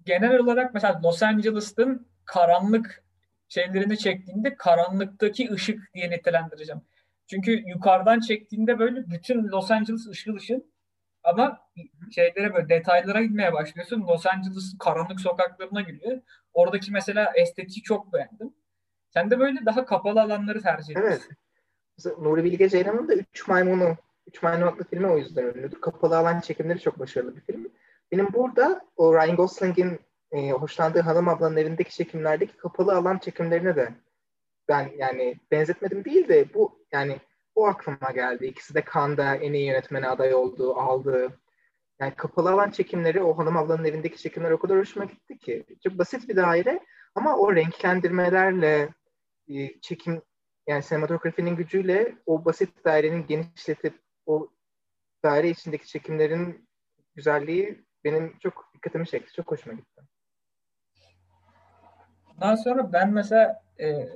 genel 0.04 0.38
olarak 0.38 0.74
mesela 0.74 1.00
Los 1.04 1.22
Angeles'ın 1.22 2.06
karanlık 2.24 3.04
şeylerini 3.48 3.98
çektiğinde 3.98 4.54
karanlıktaki 4.56 5.52
ışık 5.52 5.94
diye 5.94 6.10
nitelendireceğim. 6.10 6.82
Çünkü 7.26 7.62
yukarıdan 7.68 8.20
çektiğinde 8.20 8.78
böyle 8.78 9.10
bütün 9.10 9.48
Los 9.48 9.70
Angeles 9.70 10.08
ışıl 10.08 10.34
ışıl 10.34 10.60
Ama 11.24 11.58
şeylere 12.14 12.54
böyle 12.54 12.68
detaylara 12.68 13.22
gitmeye 13.22 13.52
başlıyorsun. 13.52 14.00
Los 14.00 14.26
Angeles'ın 14.26 14.78
karanlık 14.78 15.20
sokaklarına 15.20 15.80
giriyor. 15.80 16.20
Oradaki 16.52 16.92
mesela 16.92 17.32
estetiği 17.36 17.82
çok 17.82 18.12
beğendim. 18.12 18.54
Sen 19.10 19.30
de 19.30 19.38
böyle 19.38 19.66
daha 19.66 19.84
kapalı 19.84 20.20
alanları 20.20 20.62
tercih 20.62 20.96
ediyorsun. 20.96 21.36
Evet. 22.06 22.18
Nuri 22.18 22.44
Bilge 22.44 22.68
Ceylan'ın 22.68 23.08
da 23.08 23.14
Üç 23.14 23.48
Maymunu, 23.48 23.96
Üç 24.26 24.42
Maymun 24.42 24.66
adlı 24.66 24.84
filmi 24.84 25.06
o 25.06 25.18
yüzden 25.18 25.44
ünlüdür. 25.44 25.80
Kapalı 25.80 26.18
alan 26.18 26.40
çekimleri 26.40 26.80
çok 26.80 26.98
başarılı 26.98 27.36
bir 27.36 27.40
film. 27.40 27.68
Benim 28.12 28.32
burada 28.32 28.80
o 28.96 29.14
Ryan 29.14 29.36
Gosling'in 29.36 30.00
e, 30.32 30.50
hoşlandığı 30.50 31.00
hanım 31.00 31.28
ablanın 31.28 31.56
evindeki 31.56 31.94
çekimlerdeki 31.94 32.56
kapalı 32.56 32.96
alan 32.96 33.18
çekimlerine 33.18 33.76
de 33.76 33.94
ben 34.68 34.90
yani 34.96 35.36
benzetmedim 35.50 36.04
değil 36.04 36.28
de 36.28 36.54
bu 36.54 36.84
yani 36.92 37.20
o 37.54 37.66
aklıma 37.66 38.10
geldi. 38.14 38.46
İkisi 38.46 38.74
de 38.74 38.84
Kanda 38.84 39.34
en 39.34 39.52
iyi 39.52 39.66
yönetmene 39.66 40.08
aday 40.08 40.34
olduğu, 40.34 40.74
aldığı. 40.74 41.40
Yani 42.00 42.14
kapalı 42.16 42.50
alan 42.50 42.70
çekimleri, 42.70 43.22
o 43.22 43.38
hanım 43.38 43.56
ablanın 43.56 43.84
evindeki 43.84 44.18
çekimler 44.18 44.50
o 44.50 44.58
kadar 44.58 44.78
hoşuma 44.78 45.04
gitti 45.04 45.38
ki. 45.38 45.64
Çok 45.84 45.98
basit 45.98 46.28
bir 46.28 46.36
daire 46.36 46.80
ama 47.14 47.36
o 47.36 47.54
renklendirmelerle 47.54 48.88
e, 49.48 49.80
çekim 49.80 50.22
yani 50.66 50.82
sinematografinin 50.82 51.56
gücüyle 51.56 52.16
o 52.26 52.44
basit 52.44 52.84
dairenin 52.84 53.26
genişletip 53.26 53.94
o 54.26 54.48
daire 55.24 55.48
içindeki 55.48 55.86
çekimlerin 55.86 56.68
güzelliği 57.14 57.84
benim 58.04 58.38
çok 58.38 58.70
dikkatimi 58.74 59.06
çekti. 59.06 59.32
Çok 59.32 59.50
hoşuma 59.50 59.76
gitti. 59.76 60.02
Ondan 62.34 62.54
sonra 62.54 62.92
ben 62.92 63.12
mesela 63.12 63.62
e, 63.80 64.08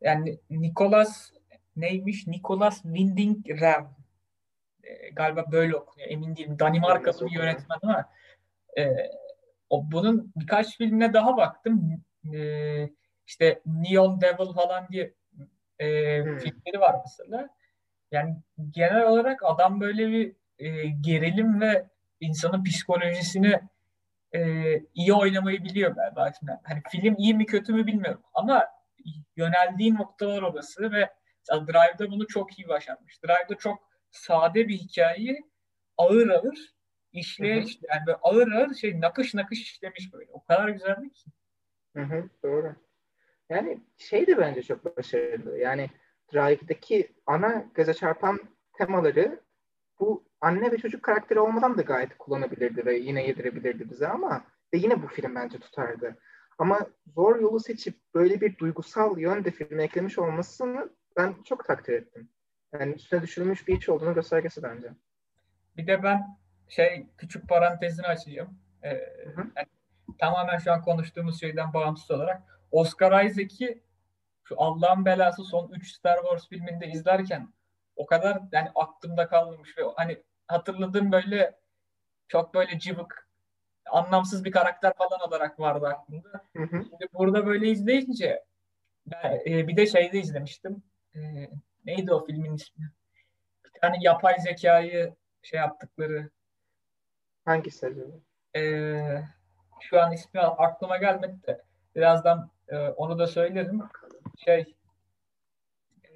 yani 0.00 0.38
Nicholas 0.50 1.32
neymiş? 1.76 2.26
Nicholas 2.26 2.82
Winding 2.82 3.48
Refn 3.48 3.86
e, 4.82 5.10
galiba 5.10 5.52
böyle 5.52 5.76
okunuyor. 5.76 6.10
Emin 6.10 6.36
değilim. 6.36 6.58
Danimarkalı 6.58 7.26
bir 7.26 7.30
yönetmen 7.30 7.78
ama 7.82 8.10
e, 8.78 9.10
o, 9.70 9.92
bunun 9.92 10.32
birkaç 10.36 10.76
filmine 10.76 11.12
daha 11.12 11.36
baktım. 11.36 12.04
E, 12.34 12.90
işte 13.26 13.62
Neon 13.66 14.20
Devil 14.20 14.52
falan 14.52 14.88
diye 14.88 15.14
e, 15.78 16.18
hmm. 16.24 16.38
filmleri 16.38 16.80
var 16.80 17.00
mesela. 17.04 17.48
Yani 18.12 18.36
genel 18.70 19.06
olarak 19.06 19.40
adam 19.44 19.80
böyle 19.80 20.08
bir 20.08 20.36
e, 20.58 20.86
gerilim 20.86 21.60
ve 21.60 21.86
insanın 22.24 22.64
psikolojisini 22.64 23.60
e, 24.34 24.40
iyi 24.94 25.12
oynamayı 25.12 25.64
biliyor 25.64 25.90
galiba. 25.94 26.32
Şimdi, 26.38 26.52
hani 26.62 26.82
film 26.90 27.14
iyi 27.18 27.34
mi 27.34 27.46
kötü 27.46 27.72
mü 27.72 27.86
bilmiyorum 27.86 28.22
ama 28.34 28.66
yöneldiği 29.36 29.94
noktalar 29.94 30.42
orası 30.42 30.92
ve 30.92 31.10
Drive'da 31.50 32.10
bunu 32.10 32.26
çok 32.26 32.58
iyi 32.58 32.68
başarmış. 32.68 33.22
Drive'da 33.22 33.54
çok 33.54 33.78
sade 34.10 34.68
bir 34.68 34.78
hikayeyi 34.78 35.44
ağır 35.96 36.28
ağır 36.28 36.74
işleye 37.12 37.62
işte 37.62 37.86
yani 37.90 38.06
böyle 38.06 38.18
ağır 38.22 38.52
ağır 38.52 38.74
şey 38.74 39.00
nakış 39.00 39.34
nakış 39.34 39.62
işlemiş 39.62 40.12
böyle. 40.12 40.30
O 40.32 40.44
kadar 40.44 40.68
güzeldi 40.68 41.12
ki. 41.12 41.30
Hı 41.96 42.02
hı, 42.02 42.30
doğru. 42.42 42.74
Yani 43.50 43.80
şey 43.96 44.26
de 44.26 44.38
bence 44.38 44.62
çok 44.62 44.96
başarılı. 44.96 45.58
Yani 45.58 45.90
Drive'daki 46.32 47.12
ana 47.26 47.64
göze 47.74 47.94
çarpan 47.94 48.40
temaları 48.72 49.40
bu 50.00 50.24
anne 50.44 50.72
ve 50.72 50.78
çocuk 50.78 51.02
karakteri 51.02 51.40
olmadan 51.40 51.78
da 51.78 51.82
gayet 51.82 52.18
kullanabilirdi 52.18 52.86
ve 52.86 52.96
yine 52.96 53.26
yedirebilirdi 53.26 53.90
bize 53.90 54.08
ama 54.08 54.44
ve 54.74 54.78
yine 54.78 55.02
bu 55.02 55.06
film 55.06 55.34
bence 55.34 55.58
tutardı. 55.58 56.18
Ama 56.58 56.86
zor 57.14 57.40
yolu 57.40 57.60
seçip 57.60 57.94
böyle 58.14 58.40
bir 58.40 58.58
duygusal 58.58 59.18
yön 59.18 59.44
de 59.44 59.50
filme 59.50 59.84
eklemiş 59.84 60.18
olmasını 60.18 60.90
ben 61.16 61.34
çok 61.44 61.64
takdir 61.64 61.92
ettim. 61.92 62.28
Yani 62.72 62.92
üstüne 62.92 63.22
düşürülmüş 63.22 63.68
bir 63.68 63.78
iş 63.78 63.88
olduğunu 63.88 64.14
göstergesi 64.14 64.62
bence. 64.62 64.92
Bir 65.76 65.86
de 65.86 66.02
ben 66.02 66.38
şey 66.68 67.06
küçük 67.18 67.48
parantezini 67.48 68.06
açayım. 68.06 68.58
Ee, 68.82 68.88
yani, 69.36 69.68
tamamen 70.18 70.58
şu 70.58 70.72
an 70.72 70.82
konuştuğumuz 70.82 71.40
şeyden 71.40 71.72
bağımsız 71.74 72.10
olarak 72.10 72.42
Oscar 72.70 73.24
Isaac'i 73.24 73.82
şu 74.44 74.54
Allah'ın 74.58 75.04
belası 75.04 75.44
son 75.44 75.70
3 75.72 75.92
Star 75.92 76.16
Wars 76.16 76.48
filminde 76.48 76.86
izlerken 76.86 77.48
o 77.96 78.06
kadar 78.06 78.40
yani 78.52 78.68
aklımda 78.74 79.28
kalmış 79.28 79.78
ve 79.78 79.82
hani 79.96 80.22
hatırladığım 80.46 81.12
böyle 81.12 81.58
çok 82.28 82.54
böyle 82.54 82.78
cıvık 82.78 83.28
anlamsız 83.90 84.44
bir 84.44 84.50
karakter 84.50 84.92
falan 84.94 85.20
olarak 85.28 85.60
vardı 85.60 85.86
aklımda. 85.86 86.44
Hı 86.56 86.62
hı. 86.62 86.84
Şimdi 86.84 87.08
burada 87.14 87.46
böyle 87.46 87.68
izleyince 87.68 88.44
ben, 89.06 89.42
e, 89.46 89.68
bir 89.68 89.76
de 89.76 89.86
şeyde 89.86 90.18
izlemiştim. 90.18 90.82
E, 91.14 91.20
neydi 91.84 92.14
o 92.14 92.24
filmin 92.24 92.54
ismi? 92.54 92.90
Bir 93.64 93.80
tane 93.80 93.96
yapay 94.00 94.38
zekayı 94.38 95.14
şey 95.42 95.60
yaptıkları. 95.60 96.30
Hangisi 97.44 97.86
acaba? 97.86 98.12
E, 98.56 98.62
şu 99.80 100.00
an 100.00 100.12
ismi 100.12 100.40
aklıma 100.40 100.96
gelmedi 100.96 101.42
de 101.46 101.62
birazdan 101.96 102.50
e, 102.68 102.76
onu 102.76 103.18
da 103.18 103.26
söylerim. 103.26 103.82
Şey 104.44 104.74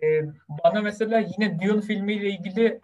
e, 0.03 0.23
bana 0.65 0.81
mesela 0.81 1.19
yine 1.19 1.61
Dune 1.61 1.81
filmiyle 1.81 2.31
ilgili 2.31 2.81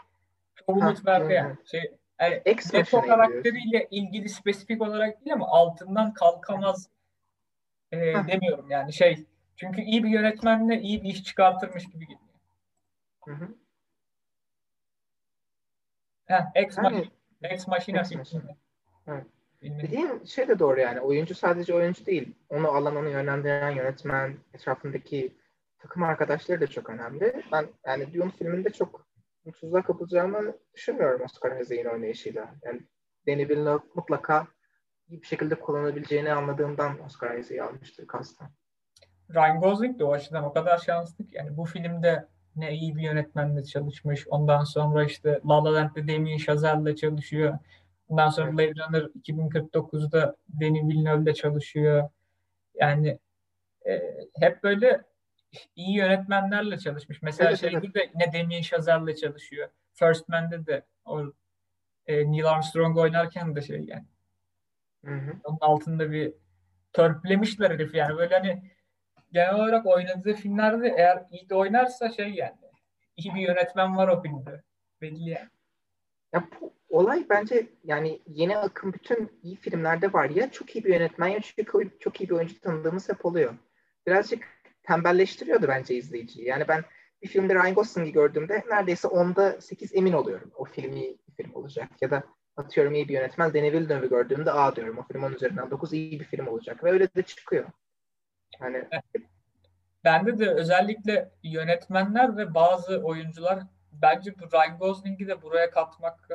umut 0.67 1.07
verdi 1.07 1.33
yani. 1.33 1.57
Şey, 1.65 1.97
yani 2.21 2.43
Deto 2.45 3.03
karakteriyle 3.03 3.89
ilgili 3.91 4.29
spesifik 4.29 4.83
olarak 4.83 5.21
değil 5.21 5.35
ama 5.35 5.49
altından 5.49 6.15
kalkamaz 6.15 6.89
e, 7.93 7.99
demiyorum 8.01 8.71
yani 8.71 8.93
şey 8.93 9.27
çünkü 9.57 9.81
iyi 9.81 10.05
bir 10.05 10.09
yönetmenle 10.09 10.81
iyi 10.81 11.03
bir 11.03 11.09
iş 11.09 11.25
çıkartırmış 11.25 11.85
gibi 11.85 12.07
geliyor. 12.07 12.21
Hı 13.25 13.33
hı. 13.33 13.49
Heh, 16.27 16.43
Ex, 16.55 16.77
yani, 16.77 16.85
Machina, 16.85 17.11
Ex 17.43 17.67
Machina 17.69 18.01
Ex. 18.01 18.13
Evet. 19.07 19.27
Şey 20.29 20.49
de 20.49 20.59
doğru 20.59 20.81
yani. 20.81 21.01
Oyuncu 21.01 21.35
sadece 21.35 21.75
oyuncu 21.75 22.07
değil. 22.07 22.35
Onu 22.49 22.69
alan, 22.69 22.97
onu 22.97 23.09
yönlendiren 23.09 23.71
yönetmen, 23.71 24.37
etrafındaki 24.55 25.33
takım 25.79 26.03
arkadaşları 26.03 26.61
da 26.61 26.67
çok 26.67 26.91
önemli. 26.91 27.43
Ben 27.53 27.67
yani 27.87 28.15
Dune 28.15 28.31
filminde 28.31 28.71
çok 28.71 29.07
mutsuzluğa 29.45 29.83
kapılacağımı 29.83 30.55
düşünmüyorum 30.75 31.23
Oscar 31.23 31.61
Isaac'in 31.61 31.85
oynayışıyla. 31.85 32.55
Yani 32.63 32.81
Danny 33.27 33.49
Villeneuve 33.49 33.83
mutlaka 33.95 34.47
iyi 35.09 35.23
bir 35.23 35.27
şekilde 35.27 35.55
kullanabileceğini 35.55 36.33
anladığımdan 36.33 37.05
Oscar 37.05 37.35
Isaac'i 37.39 37.63
almıştır 37.63 38.07
kastan. 38.07 38.51
Ryan 39.35 39.61
Gosling 39.61 39.99
de 39.99 40.05
o 40.05 40.13
açıdan 40.13 40.45
o 40.45 40.53
kadar 40.53 40.79
şanslı 40.79 41.27
ki. 41.27 41.37
Yani 41.37 41.57
bu 41.57 41.65
filmde 41.65 42.29
ne 42.57 42.73
iyi 42.75 42.97
bir 42.97 43.03
yönetmenle 43.03 43.65
çalışmış. 43.65 44.29
Ondan 44.29 44.65
sonra 44.65 45.05
işte 45.05 45.41
La 45.49 45.65
La 45.65 45.75
Land'de 45.75 46.09
Damien 46.09 46.39
Chazelle'le 46.39 46.97
çalışıyor. 46.97 47.59
Ondan 48.09 48.29
sonra 48.29 48.49
evet. 48.49 48.59
Blade 48.59 48.87
Runner 48.87 49.03
2049'da 49.03 50.37
Denis 50.49 50.83
Villeneuve'le 50.83 51.35
çalışıyor. 51.35 52.09
Yani 52.75 53.19
e, 53.89 54.01
hep 54.41 54.63
böyle 54.63 55.03
iyi 55.77 55.97
yönetmenlerle 55.97 56.79
çalışmış. 56.79 57.23
Mesela 57.23 57.51
evet, 57.51 57.61
şeyde 57.61 57.77
evet. 57.77 57.95
de 57.95 58.11
ne 58.15 58.33
Damien 58.33 58.63
Chazelle'le 58.63 59.17
çalışıyor. 59.17 59.69
First 59.93 60.29
Man'de 60.29 60.67
de 60.67 60.87
o 61.05 61.33
e, 62.07 62.33
Neil 62.33 62.49
Armstrong 62.49 62.99
oynarken 62.99 63.57
de 63.57 63.63
şey 63.63 63.85
yani. 63.85 64.07
Hı 65.05 65.15
hı. 65.15 65.33
Onun 65.45 65.59
altında 65.61 66.11
bir 66.11 66.35
törpülemişler 66.93 67.71
herif 67.71 67.95
yani. 67.95 68.17
Böyle 68.17 68.35
hani 68.35 68.71
genel 69.33 69.55
olarak 69.55 69.87
oynadığı 69.87 70.35
filmlerde 70.35 70.95
eğer 70.97 71.25
iyi 71.31 71.49
de 71.49 71.55
oynarsa 71.55 72.11
şey 72.11 72.31
yani 72.31 72.57
iyi 73.17 73.35
bir 73.35 73.41
yönetmen 73.41 73.97
var 73.97 74.09
o 74.09 74.23
filmde. 74.23 74.63
Belli 75.01 75.31
yani. 75.31 75.49
Ya 76.33 76.49
bu 76.61 76.73
olay 76.89 77.27
bence 77.31 77.67
yani 77.85 78.21
yeni 78.27 78.59
akım 78.59 78.93
bütün 78.93 79.41
iyi 79.43 79.57
filmlerde 79.57 80.13
var 80.13 80.31
ya 80.31 80.51
çok 80.51 80.77
iyi 80.77 80.85
bir 80.85 80.95
yönetmen 80.95 81.29
ya 81.29 81.41
çok, 81.41 82.01
çok 82.01 82.21
iyi 82.21 82.29
bir 82.29 82.35
oyuncu 82.35 82.61
tanıdığımız 82.61 83.09
hep 83.09 83.27
oluyor. 83.27 83.55
Birazcık 84.07 84.54
tembelleştiriyordu 84.87 85.69
bence 85.69 85.95
izleyiciyi. 85.95 86.47
Yani 86.47 86.69
ben 86.69 86.85
bir 87.23 87.29
filmde 87.29 87.55
Ryan 87.55 87.75
Gosling'i 87.75 88.13
gördüğümde 88.13 88.63
neredeyse 88.71 89.09
onda 89.09 89.61
8 89.61 89.95
emin 89.95 90.13
oluyorum. 90.13 90.51
O 90.55 90.65
film 90.65 90.97
iyi 90.97 91.19
bir 91.29 91.45
film 91.45 91.55
olacak. 91.55 91.89
Ya 92.01 92.11
da 92.11 92.23
atıyorum 92.57 92.95
iyi 92.95 93.09
bir 93.09 93.15
yönetmen 93.15 93.55
Denis 93.55 93.73
Villeneuve'ü 93.73 94.09
gördüğümde 94.09 94.53
a 94.53 94.77
diyorum 94.77 94.99
o 94.99 95.03
film 95.03 95.23
onun 95.23 95.35
üzerinden 95.35 95.71
9 95.71 95.93
iyi 95.93 96.21
bir 96.21 96.25
film 96.25 96.47
olacak. 96.47 96.85
Ve 96.85 96.91
öyle 96.91 97.15
de 97.15 97.23
çıkıyor. 97.23 97.65
Yani 98.61 98.89
Bende 100.05 100.39
de 100.39 100.51
özellikle 100.51 101.31
yönetmenler 101.43 102.37
ve 102.37 102.55
bazı 102.55 102.99
oyuncular 102.99 103.59
bence 103.93 104.35
bu 104.39 104.53
Ryan 104.53 104.79
Gosling'i 104.79 105.29
de 105.29 105.43
buraya 105.43 105.71
katmak 105.71 106.29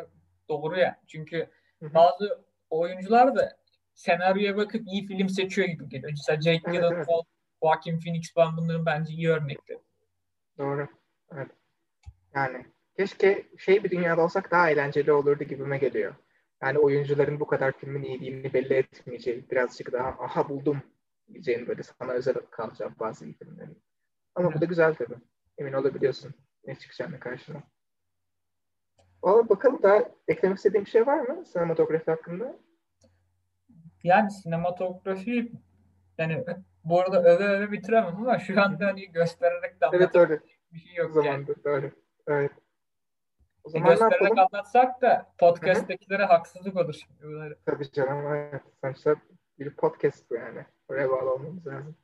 doğru 0.49 0.79
yani. 0.79 0.95
Çünkü 1.07 1.47
bazı 1.81 2.43
oyuncular 2.69 3.35
da 3.35 3.57
senaryoya 3.93 4.57
bakıp 4.57 4.87
iyi 4.87 5.07
film 5.07 5.29
seçiyor 5.29 5.67
gibi 5.67 5.89
geliyor. 5.89 6.11
Mesela 6.11 6.41
Jake 6.41 6.61
evet, 6.65 6.73
Gyllenhaal, 6.75 6.95
evet. 6.95 7.25
Joaquin 7.63 7.99
Phoenix 7.99 8.33
falan 8.33 8.57
bunların 8.57 8.85
bence 8.85 9.13
iyi 9.13 9.29
örnekleri. 9.29 9.79
Doğru. 10.57 10.87
Evet. 11.31 11.51
Yani 12.35 12.65
keşke 12.97 13.49
şey 13.57 13.83
bir 13.83 13.91
dünyada 13.91 14.21
olsak 14.21 14.51
daha 14.51 14.69
eğlenceli 14.69 15.11
olurdu 15.11 15.43
gibime 15.43 15.77
geliyor. 15.77 16.15
Yani 16.61 16.79
oyuncuların 16.79 17.39
bu 17.39 17.47
kadar 17.47 17.71
filmin 17.71 18.03
iyiliğini 18.03 18.53
belli 18.53 18.73
etmeyeceği, 18.73 19.49
birazcık 19.51 19.91
daha 19.91 20.09
aha 20.09 20.49
buldum 20.49 20.81
diyeceğin 21.33 21.67
böyle 21.67 21.83
sana 21.83 22.11
özel 22.11 22.35
kalacak 22.51 22.99
bazı 22.99 23.33
filmlerin. 23.33 23.83
Ama 24.35 24.53
bu 24.53 24.61
da 24.61 24.65
güzel 24.65 24.95
tabii. 24.95 25.17
Emin 25.57 25.73
olabiliyorsun 25.73 26.33
ne 26.65 26.75
çıkacağını 26.75 27.19
karşına. 27.19 27.63
Valla 29.23 29.49
bakalım 29.49 29.83
daha 29.83 30.09
eklemek 30.27 30.57
istediğim 30.57 30.85
bir 30.85 30.89
şey 30.89 31.07
var 31.07 31.19
mı 31.19 31.45
sinematografi 31.45 32.11
hakkında? 32.11 32.59
Yani 34.03 34.31
sinematografi 34.31 35.51
yani 36.17 36.45
bu 36.83 36.99
arada 37.01 37.23
öve 37.23 37.43
öve 37.43 37.71
bitiremem 37.71 38.15
ama 38.15 38.39
şu 38.39 38.61
anda 38.61 38.85
hani 38.85 39.11
göstererek 39.11 39.81
de 39.81 39.85
Evet 39.93 40.15
öyle. 40.15 40.39
bir 40.73 40.79
şey 40.79 40.95
yok 40.95 41.15
O 41.15 41.21
yani. 41.21 41.45
zaman 41.45 41.63
da 41.63 41.69
öyle. 41.69 41.91
Evet. 42.27 42.51
O 43.63 43.69
zaman 43.69 43.89
göstererek 43.89 44.37
anlatsak 44.37 45.01
da 45.01 45.31
podcast'tekilere 45.37 46.25
haksızlık 46.25 46.75
olur 46.77 46.93
şimdi. 46.93 47.57
Tabii 47.65 47.91
canım 47.91 48.33
evet. 48.33 48.61
Sonuçta 48.83 49.15
bir 49.59 49.69
podcast 49.75 50.29
bu 50.29 50.35
yani. 50.35 50.65
Oraya 50.87 51.09
bağlı 51.09 51.33
olmamız 51.33 51.67
lazım. 51.67 51.95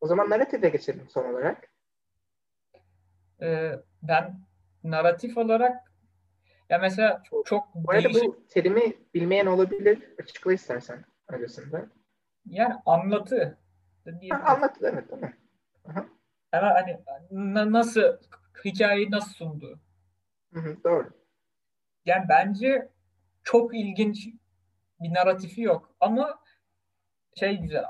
O 0.00 0.06
zaman 0.06 0.30
narratife 0.30 0.68
geçelim 0.68 1.08
son 1.08 1.24
olarak. 1.32 1.68
Ee, 3.42 3.72
ben 4.02 4.40
narratif 4.84 5.38
olarak 5.38 5.92
ya 6.70 6.78
mesela 6.78 7.22
çok, 7.24 7.46
çok 7.46 7.74
Bu 7.74 7.90
arada 7.90 8.04
değişik 8.04 8.24
bu 8.24 8.46
terimi 8.48 8.92
bilmeyen 9.14 9.46
olabilir. 9.46 9.98
Açıkla 10.22 10.52
istersen 10.52 11.04
öncesinde. 11.28 11.86
yani 12.46 12.74
anlatı 12.86 13.58
da 14.06 14.10
Ha, 14.12 14.20
diyebiliriz. 14.20 14.46
anlat 14.48 14.76
evet 14.82 15.10
değil 15.10 15.22
mi? 15.22 15.36
Aha. 15.84 16.06
Ama 16.52 16.74
hani 16.74 17.00
na- 17.30 17.72
nasıl 17.72 18.02
hikayeyi 18.64 19.10
nasıl 19.10 19.32
sundu? 19.34 19.80
Hı 20.52 20.60
hı, 20.60 20.76
doğru. 20.84 21.10
Yani 22.04 22.24
bence 22.28 22.88
çok 23.44 23.74
ilginç 23.76 24.28
bir 25.00 25.14
narratifi 25.14 25.60
yok 25.62 25.94
ama 26.00 26.38
şey 27.40 27.56
güzel 27.58 27.84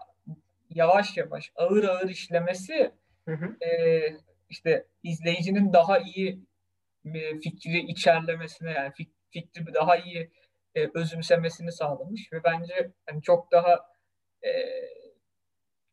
yavaş 0.71 1.17
yavaş 1.17 1.53
ağır 1.57 1.85
ağır 1.85 2.09
işlemesi 2.09 2.93
Hı 3.29 3.33
hı. 3.35 3.65
e, 3.65 4.03
işte 4.49 4.87
izleyicinin 5.03 5.73
daha 5.73 5.99
iyi 5.99 6.45
e, 7.05 7.39
fikri 7.41 7.79
içerlemesine 7.79 8.71
yani 8.73 8.89
fik- 8.93 9.15
fikri 9.31 9.75
daha 9.75 9.97
iyi 9.97 10.31
e, 10.75 10.89
özümsemesini 10.95 11.73
sağlamış 11.73 12.33
ve 12.33 12.45
bence 12.45 12.91
yani 13.09 13.23
çok 13.23 13.53
daha 13.53 13.79
e, 14.43 14.51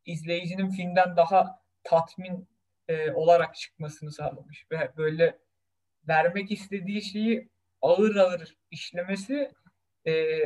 izleyicinin 0.04 0.70
filmden 0.70 1.16
daha 1.16 1.60
tatmin 1.84 2.48
e, 2.88 3.12
olarak 3.12 3.54
çıkmasını 3.54 4.12
sağlamış 4.12 4.66
ve 4.70 4.92
böyle 4.96 5.38
vermek 6.08 6.50
istediği 6.50 7.02
şeyi 7.02 7.48
ağır 7.82 8.16
ağır 8.16 8.56
işlemesi 8.70 9.52
e, 10.06 10.42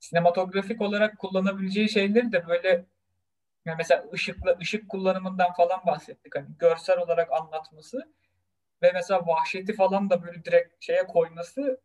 sinematografik 0.00 0.80
olarak 0.80 1.18
kullanabileceği 1.18 1.88
şeyleri 1.88 2.32
de 2.32 2.46
böyle 2.46 2.86
yani 3.64 3.76
mesela 3.78 4.04
ışıkla 4.12 4.58
ışık 4.60 4.88
kullanımından 4.88 5.52
falan 5.52 5.86
bahsettik. 5.86 6.36
Hani 6.36 6.46
görsel 6.58 6.98
olarak 6.98 7.32
anlatması 7.32 8.12
ve 8.82 8.92
mesela 8.92 9.26
vahşeti 9.26 9.72
falan 9.72 10.10
da 10.10 10.22
böyle 10.22 10.44
direkt 10.44 10.84
şeye 10.84 11.06
koyması 11.06 11.80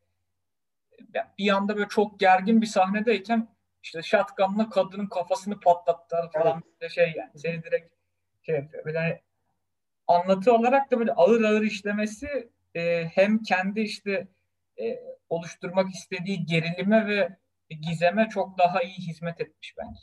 yani 1.13 1.28
bir 1.38 1.49
anda 1.49 1.75
böyle 1.75 1.88
çok 1.88 2.19
gergin 2.19 2.62
bir 2.62 2.67
sahnedeyken 2.67 3.47
işte 3.84 4.02
shotgunla 4.02 4.70
kadının 4.70 5.08
kafasını 5.08 5.60
patlattılar 5.60 6.32
falan 6.32 6.63
böyle 6.82 6.94
şey 6.94 7.13
yani 7.18 7.32
seni 7.36 7.63
direkt 7.63 7.94
şey 8.42 8.56
yapıyor. 8.56 8.86
Böyle 8.86 9.00
hani 9.00 9.20
anlatı 10.08 10.54
olarak 10.54 10.92
da 10.92 11.00
böyle 11.00 11.13
ağır 11.13 11.44
ağır 11.44 11.62
işlemesi 11.62 12.50
e, 12.76 13.06
hem 13.06 13.44
kendi 13.44 13.82
işte 13.82 14.28
e, 14.82 15.00
oluşturmak 15.30 15.89
istediği 15.89 16.46
gerilime 16.46 17.08
ve 17.08 17.38
gizeme 17.70 18.30
çok 18.30 18.58
daha 18.58 18.82
iyi 18.82 18.98
hizmet 18.98 19.42
etmiş 19.42 19.76
bence. 19.78 20.02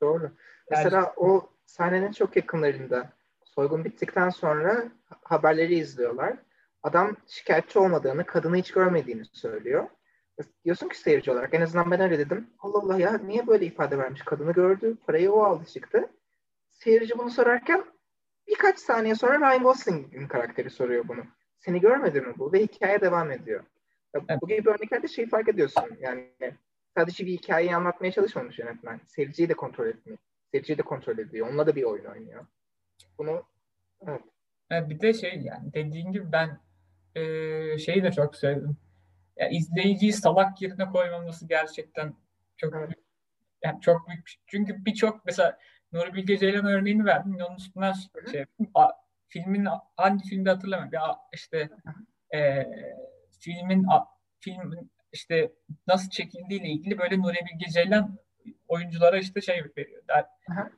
Doğru. 0.00 0.32
Mesela 0.70 1.14
o 1.16 1.50
sahnenin 1.66 2.12
çok 2.12 2.36
yakınlarında 2.36 3.12
soygun 3.44 3.84
bittikten 3.84 4.28
sonra 4.28 4.92
haberleri 5.22 5.74
izliyorlar. 5.74 6.36
Adam 6.82 7.16
şikayetçi 7.26 7.78
olmadığını, 7.78 8.26
kadını 8.26 8.56
hiç 8.56 8.72
görmediğini 8.72 9.24
söylüyor. 9.24 9.88
Diyorsun 10.64 10.88
ki 10.88 10.98
seyirci 10.98 11.30
olarak 11.30 11.54
en 11.54 11.60
azından 11.60 11.90
ben 11.90 12.00
öyle 12.00 12.18
dedim. 12.18 12.50
Allah 12.58 12.78
Allah 12.78 13.00
ya 13.00 13.18
niye 13.18 13.46
böyle 13.46 13.66
ifade 13.66 13.98
vermiş? 13.98 14.22
Kadını 14.22 14.52
gördü, 14.52 14.96
parayı 15.06 15.32
o 15.32 15.42
aldı 15.42 15.64
çıktı. 15.64 16.10
Seyirci 16.72 17.18
bunu 17.18 17.30
sorarken 17.30 17.84
birkaç 18.48 18.78
saniye 18.78 19.14
sonra 19.14 19.38
Ryan 19.38 19.62
Gosling'in 19.62 20.28
karakteri 20.28 20.70
soruyor 20.70 21.08
bunu. 21.08 21.22
Seni 21.58 21.80
görmedi 21.80 22.20
mi 22.20 22.34
bu? 22.38 22.52
Ve 22.52 22.62
hikaye 22.62 23.00
devam 23.00 23.30
ediyor. 23.30 23.64
Ya, 24.14 24.20
Evet. 24.28 24.42
Bu 24.42 24.48
gibi 24.48 24.70
örneklerde 24.70 25.08
şeyi 25.08 25.28
fark 25.28 25.48
ediyorsun. 25.48 25.84
Yani 26.00 26.32
sadece 26.96 27.26
bir 27.26 27.32
hikayeyi 27.32 27.76
anlatmaya 27.76 28.12
çalışmamış 28.12 28.58
yönetmen. 28.58 29.00
Seyirciyi 29.06 29.48
de 29.48 29.54
kontrol 29.54 29.86
etmiyor. 29.86 30.18
Seyirciyi 30.50 30.78
de 30.78 30.82
kontrol 30.82 31.18
ediyor. 31.18 31.48
Onunla 31.48 31.66
da 31.66 31.76
bir 31.76 31.82
oyun 31.82 32.04
oynuyor. 32.04 32.46
Bunu 33.18 33.42
evet. 34.70 34.90
Bir 34.90 35.00
de 35.00 35.12
şey 35.12 35.40
yani 35.44 35.72
dediğin 35.72 36.12
gibi 36.12 36.32
ben 36.32 36.60
e, 37.14 37.22
şeyi 37.78 38.02
de 38.02 38.12
çok 38.12 38.36
sevdim. 38.36 38.76
Ya 39.36 39.48
izleyiciyi 39.48 40.12
salak 40.12 40.62
yerine 40.62 40.86
koymaması 40.90 41.46
gerçekten 41.48 42.14
çok 42.56 42.74
Evet. 42.74 42.88
büyük, 42.88 43.06
yani 43.64 43.80
çok 43.80 44.08
büyük 44.08 44.28
şey. 44.28 44.42
Çünkü 44.46 44.84
birçok 44.84 45.24
mesela 45.26 45.58
Nuri 45.92 46.14
Bilge 46.14 46.38
Ceylan 46.38 46.66
örneğini 46.66 47.04
verdim. 47.04 47.38
Onun 47.48 47.56
üstünden 47.56 47.94
şey. 48.32 48.44
A- 48.74 48.90
filmin 49.28 49.66
hangi 49.96 50.28
filmde 50.28 50.50
hatırlamıyorum. 50.50 50.92
Ya 50.94 51.16
işte 51.32 51.70
e, 52.34 52.66
filmin 53.40 53.84
a- 53.84 54.06
filmin 54.40 54.90
işte 55.12 55.52
nasıl 55.86 56.10
çekildiğiyle 56.10 56.68
ilgili 56.68 56.98
böyle 56.98 57.18
Nuri 57.18 57.36
Bilge 57.52 57.70
Ceylan 57.72 58.18
oyunculara 58.68 59.18
işte 59.18 59.40
şey 59.40 59.64
veriyor. 59.76 60.02
Der, 60.08 60.26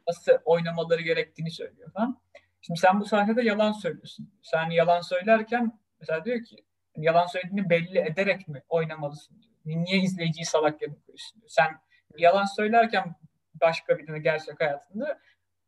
nasıl 0.09 0.33
oynamaları 0.45 1.03
gerektiğini 1.03 1.51
söylüyor 1.51 1.93
falan. 1.93 2.21
Şimdi 2.61 2.81
sen 2.81 3.01
bu 3.01 3.05
sahnede 3.05 3.43
yalan 3.43 3.73
söylüyorsun. 3.73 4.31
Sen 4.43 4.71
yalan 4.71 5.01
söylerken 5.01 5.79
mesela 6.01 6.25
diyor 6.25 6.45
ki 6.45 6.57
yalan 6.97 7.27
söylediğini 7.27 7.71
belli 7.71 7.99
ederek 7.99 8.49
mi 8.49 8.63
oynamalısın 8.69 9.43
diyor. 9.43 9.53
Niye 9.85 9.99
izleyiciyi 9.99 10.45
salak 10.45 10.83
yerine 10.83 10.97
koyuyorsun 11.07 11.41
diyor. 11.41 11.51
Sen 11.51 11.81
yalan 12.19 12.45
söylerken 12.45 13.15
başka 13.55 13.99
birine 13.99 14.19
gerçek 14.19 14.61
hayatında 14.61 15.19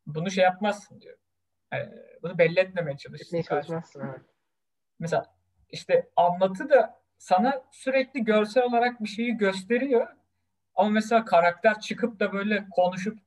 bunu 0.06 0.30
şey 0.30 0.44
yapmazsın 0.44 1.00
diyor. 1.00 1.16
Ee, 1.74 1.88
bunu 2.22 2.38
belli 2.38 2.60
etmemeye 2.60 2.96
çalışırsın. 2.96 3.42
Çalışmazsın 3.42 4.00
evet. 4.00 4.20
Mesela 4.98 5.26
işte 5.68 6.08
anlatı 6.16 6.70
da 6.70 7.00
sana 7.18 7.62
sürekli 7.70 8.24
görsel 8.24 8.62
olarak 8.64 9.02
bir 9.02 9.08
şeyi 9.08 9.36
gösteriyor. 9.36 10.08
Ama 10.74 10.90
mesela 10.90 11.24
karakter 11.24 11.80
çıkıp 11.80 12.20
da 12.20 12.32
böyle 12.32 12.66
konuşup 12.70 13.18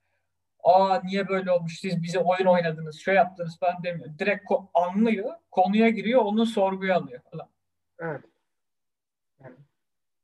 aa 0.64 1.00
niye 1.04 1.28
böyle 1.28 1.52
olmuş 1.52 1.80
siz 1.80 2.04
bize 2.04 2.20
oyun 2.20 2.46
oynadınız 2.46 3.00
şey 3.00 3.16
yaptınız 3.16 3.60
falan 3.60 3.84
demiyor. 3.84 4.20
Direkt 4.20 4.46
ko- 4.46 4.68
anlıyor 4.74 5.34
konuya 5.52 5.90
giriyor 5.90 6.22
onu 6.22 6.46
sorguya 6.46 6.98
alıyor 6.98 7.22
falan. 7.32 7.50
Evet. 8.04 8.22
Yani 9.40 9.56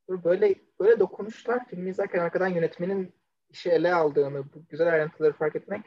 bu 0.08 0.24
böyle 0.24 0.56
böyle 0.80 1.00
dokunuşlar 1.00 1.68
filmi 1.68 1.90
izlerken 1.90 2.20
arkadan 2.20 2.48
yönetmenin 2.48 3.14
işi 3.50 3.70
ele 3.70 3.94
aldığını, 3.94 4.54
bu 4.54 4.66
güzel 4.70 4.94
ayrıntıları 4.94 5.34
fark 5.34 5.56
etmek 5.56 5.86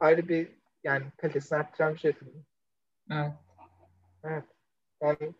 ayrı 0.00 0.28
bir 0.28 0.58
yani 0.84 1.04
kalitesini 1.16 1.58
arttıran 1.58 1.94
bir 1.94 1.98
şey 1.98 2.12
filmin. 2.12 2.46
Evet. 3.12 3.32
Evet. 4.24 4.44
Yani, 5.02 5.34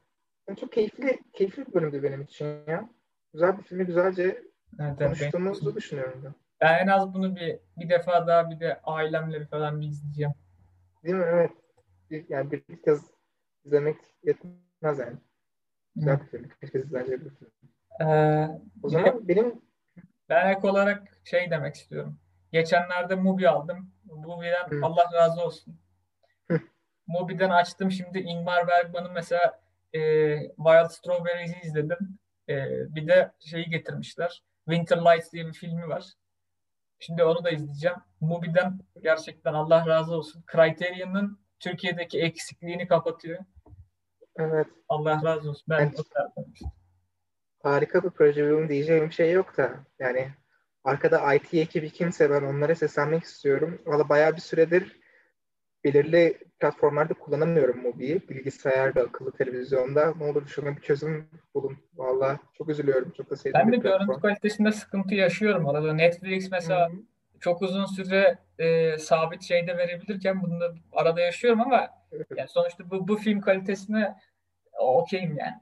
yani 0.49 0.59
çok 0.59 0.73
keyifli 0.73 1.21
keyifli 1.33 1.67
bir 1.67 1.75
bölümdü 1.75 2.03
benim 2.03 2.23
için 2.23 2.47
ya. 2.67 2.91
Güzel 3.33 3.59
bir 3.59 3.63
filmi 3.63 3.87
güzelce 3.87 4.49
Evet, 4.81 4.99
konuştuğumuzu 4.99 5.77
düşünüyorum 5.77 6.21
ben. 6.25 6.35
Ben 6.61 6.79
en 6.79 6.87
az 6.87 7.15
bunu 7.15 7.37
bir 7.37 7.59
bir 7.77 7.89
defa 7.89 8.27
daha 8.27 8.51
bir 8.51 8.61
de 8.61 8.81
ailemle 8.83 9.47
falan 9.47 9.81
bir 9.81 9.87
izleyeceğim. 9.87 10.33
Değil 11.05 11.15
mi? 11.15 11.25
Evet. 11.27 11.51
Bir, 12.11 12.29
yani 12.29 12.51
bir 12.51 12.83
kez 12.83 13.11
izlemek 13.65 13.97
yetmez 14.23 14.99
yani. 14.99 15.17
Güzel 15.97 16.21
bir 16.21 16.27
film. 16.27 16.49
Keşke 16.61 16.83
bir 16.83 17.31
film. 17.31 17.51
Ee, 18.01 18.49
O 18.83 18.89
zaman 18.89 19.29
benim 19.29 19.61
Ben 20.29 20.51
ek 20.51 20.69
olarak 20.69 21.03
şey 21.25 21.51
demek 21.51 21.75
istiyorum. 21.75 22.19
Geçenlerde 22.53 23.15
Mubi 23.15 23.49
aldım. 23.49 23.93
Mubi'den 24.05 24.71
Hı. 24.71 24.87
Allah 24.87 25.05
razı 25.15 25.41
olsun. 25.41 25.81
Hı. 26.51 26.61
Mubi'den 27.07 27.51
açtım 27.51 27.91
şimdi 27.91 28.19
Ingmar 28.19 28.69
Bergman'ın 28.69 29.13
mesela 29.13 29.61
e, 29.93 30.01
Wild 30.57 30.89
Strawberries'i 30.91 31.67
izledim. 31.67 32.19
E, 32.49 32.55
bir 32.95 33.09
de 33.09 33.33
şeyi 33.41 33.65
getirmişler. 33.65 34.43
Winter 34.65 34.97
Lights 34.99 35.33
diye 35.33 35.47
bir 35.47 35.53
filmi 35.53 35.89
var. 35.89 36.05
Şimdi 36.99 37.25
onu 37.25 37.45
da 37.45 37.51
izleyeceğim. 37.51 37.97
Mubi'den 38.21 38.81
gerçekten 39.03 39.55
Allah 39.55 39.87
razı 39.87 40.15
olsun. 40.15 40.45
Criterion'ın 40.53 41.41
Türkiye'deki 41.61 42.21
eksikliğini 42.21 42.89
kapatıyor. 42.89 43.45
Evet 44.39 44.67
Allah 44.89 45.21
razı 45.25 45.51
olsun. 45.51 45.65
Ben 45.69 45.79
beğendim. 45.79 46.05
harika 47.63 48.03
bir 48.05 48.11
proje 48.11 48.47
benim 48.51 48.69
diyeceğim 48.69 49.09
bir 49.09 49.15
şey 49.15 49.33
yok 49.33 49.57
da 49.57 49.71
yani 49.99 50.29
arkada 50.85 51.35
IT 51.35 51.55
ekibi 51.55 51.91
kimse 51.91 52.31
ben 52.31 52.43
onlara 52.43 52.75
seslenmek 52.75 53.23
istiyorum. 53.25 53.83
Valla 53.87 54.09
bayağı 54.09 54.37
bir 54.37 54.41
süredir 54.41 55.01
belirli 55.85 56.39
platformlarda 56.61 57.15
kullanamıyorum 57.15 57.83
Mubi'yi. 57.83 58.29
Bilgisayarda, 58.29 59.01
akıllı 59.01 59.33
televizyonda. 59.33 60.15
Ne 60.19 60.25
olur 60.25 60.47
şuna 60.47 60.77
bir 60.77 60.81
çözüm 60.83 61.29
bulun. 61.55 61.79
Valla 61.97 62.39
çok 62.59 62.69
üzülüyorum. 62.69 63.11
Çok 63.17 63.31
da 63.31 63.37
sevdiğim 63.37 63.67
Ben 63.67 63.73
de 63.73 63.81
platform. 63.81 64.07
görüntü 64.07 64.23
kalitesinde 64.23 64.73
sıkıntı 64.73 65.15
yaşıyorum 65.15 65.69
arada. 65.69 65.93
Netflix 65.93 66.51
mesela 66.51 66.89
Hı 66.89 66.93
hı. 66.93 66.97
çok 67.41 67.63
uzun 67.63 67.85
süre 67.87 68.39
e, 68.59 68.99
sabit 68.99 69.43
şeyde 69.43 69.77
verebilirken 69.77 70.43
bunu 70.43 70.61
da 70.61 70.75
arada 70.93 71.21
yaşıyorum 71.21 71.61
ama 71.61 71.89
Evet. 72.13 72.27
yani 72.37 72.49
sonuçta 72.49 72.91
bu, 72.91 73.09
bu 73.09 73.17
film 73.17 73.41
kalitesine 73.41 74.15
okeyim 74.79 75.37
yani. 75.39 75.61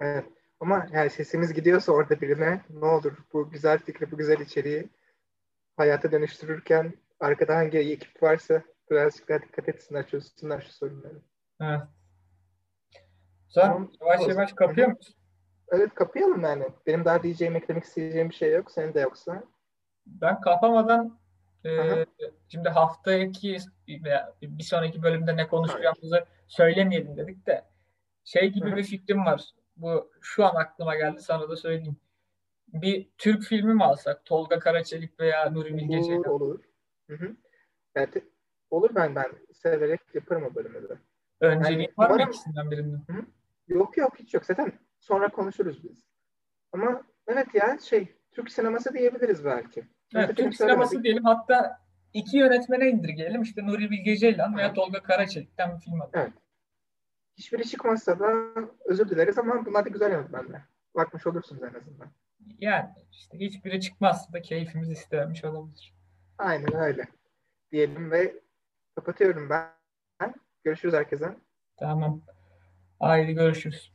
Evet. 0.00 0.24
Ama 0.60 0.86
yani 0.92 1.10
sesimiz 1.10 1.52
gidiyorsa 1.52 1.92
orada 1.92 2.20
birine 2.20 2.60
ne 2.70 2.86
olur 2.86 3.18
bu 3.32 3.50
güzel 3.50 3.78
fikri, 3.78 4.10
bu 4.10 4.16
güzel 4.16 4.40
içeriği 4.40 4.88
hayata 5.76 6.12
dönüştürürken 6.12 6.92
arkada 7.20 7.56
hangi 7.56 7.78
ekip 7.78 8.22
varsa 8.22 8.62
birazcık 8.90 9.28
daha 9.28 9.42
dikkat 9.42 9.68
etsinler, 9.68 10.06
çözsünler 10.06 10.60
şu 10.60 10.72
sorunları. 10.72 11.22
Evet. 11.60 11.80
Sen 13.48 13.62
tamam. 13.62 13.92
yavaş 14.00 14.28
yavaş 14.28 14.52
kapıyor 14.52 14.88
musun? 14.88 15.14
Evet 15.72 15.94
kapayalım 15.94 16.42
yani. 16.42 16.64
Benim 16.86 17.04
daha 17.04 17.22
diyeceğim, 17.22 17.56
eklemek 17.56 17.84
isteyeceğim 17.84 18.30
bir 18.30 18.34
şey 18.34 18.52
yok. 18.52 18.70
Senin 18.70 18.94
de 18.94 19.00
yoksa. 19.00 19.44
Ben 20.06 20.40
kapamadan 20.40 21.20
e, 21.64 21.70
şimdi 22.48 22.68
haftaki 22.68 23.56
veya 23.88 24.34
bir 24.42 24.62
sonraki 24.62 25.02
bölümde 25.02 25.36
ne 25.36 25.48
konuşacağımızı 25.48 26.24
söylemeyelim 26.46 27.16
dedik 27.16 27.46
de 27.46 27.69
şey 28.24 28.48
gibi 28.50 28.68
Hı-hı. 28.68 28.76
bir 28.76 28.82
fikrim 28.82 29.24
var. 29.26 29.44
Bu 29.76 30.12
şu 30.20 30.44
an 30.44 30.54
aklıma 30.54 30.96
geldi 30.96 31.22
sana 31.22 31.48
da 31.48 31.56
söyleyeyim. 31.56 31.96
Bir 32.68 33.08
Türk 33.18 33.42
filmi 33.42 33.74
mi 33.74 33.84
alsak? 33.84 34.24
Tolga 34.24 34.58
Karaçelik 34.58 35.20
veya 35.20 35.50
Nuri 35.50 35.76
Bilge 35.76 36.02
Ceylan. 36.02 36.24
Olur. 36.24 36.40
olur. 36.40 36.64
Hı 37.10 37.16
hı. 37.16 37.36
Evet, 37.94 38.24
olur 38.70 38.94
ben 38.94 39.14
ben 39.14 39.32
severek 39.52 40.00
yaparım 40.14 40.44
o 40.44 40.54
bölümü 40.54 40.88
de. 40.88 40.98
Önceliğin 41.40 41.80
yani, 41.80 41.92
var 41.96 42.10
mı 42.10 42.22
ikisinden 42.22 42.70
birinin? 42.70 42.96
Hı? 42.96 43.24
Yok 43.68 43.96
yok 43.96 44.18
hiç 44.18 44.34
yok. 44.34 44.44
Zaten 44.44 44.72
sonra 45.00 45.28
konuşuruz 45.28 45.84
biz. 45.84 46.04
Ama 46.72 47.02
evet 47.26 47.46
ya 47.54 47.78
şey 47.78 48.16
Türk 48.32 48.52
sineması 48.52 48.94
diyebiliriz 48.94 49.44
belki. 49.44 49.84
Evet, 50.14 50.36
Türk 50.36 50.54
sineması 50.54 51.02
diyelim. 51.02 51.24
Hatta 51.24 51.80
iki 52.12 52.36
yönetmene 52.36 52.88
indirgeyelim. 52.88 53.42
İşte 53.42 53.66
Nuri 53.66 53.90
Bilge 53.90 54.16
Ceylan 54.16 54.56
veya 54.56 54.72
Tolga 54.74 55.02
Karaçelik'ten 55.02 55.76
bir 55.76 55.80
film 55.80 56.00
alalım. 56.00 56.10
Evet. 56.14 56.32
Hiçbiri 57.40 57.68
çıkmazsa 57.68 58.18
da 58.18 58.52
özür 58.84 59.10
dileriz 59.10 59.38
ama 59.38 59.66
bunlar 59.66 59.84
da 59.84 59.88
güzel 59.88 60.12
yönetmenler. 60.12 60.62
Bakmış 60.94 61.26
olursunuz 61.26 61.62
en 61.62 61.74
azından. 61.78 62.08
Yani 62.58 62.88
işte 63.12 63.38
hiçbiri 63.38 63.80
çıkmazsa 63.80 64.32
da 64.32 64.42
keyfimiz 64.42 64.90
istemiş 64.90 65.44
olabilir. 65.44 65.94
Aynen 66.38 66.74
öyle. 66.74 67.08
Diyelim 67.72 68.10
ve 68.10 68.34
kapatıyorum 68.94 69.50
ben. 69.50 70.34
Görüşürüz 70.64 70.94
herkese. 70.94 71.36
Tamam. 71.76 72.22
Haydi 72.98 73.32
görüşürüz. 73.32 73.92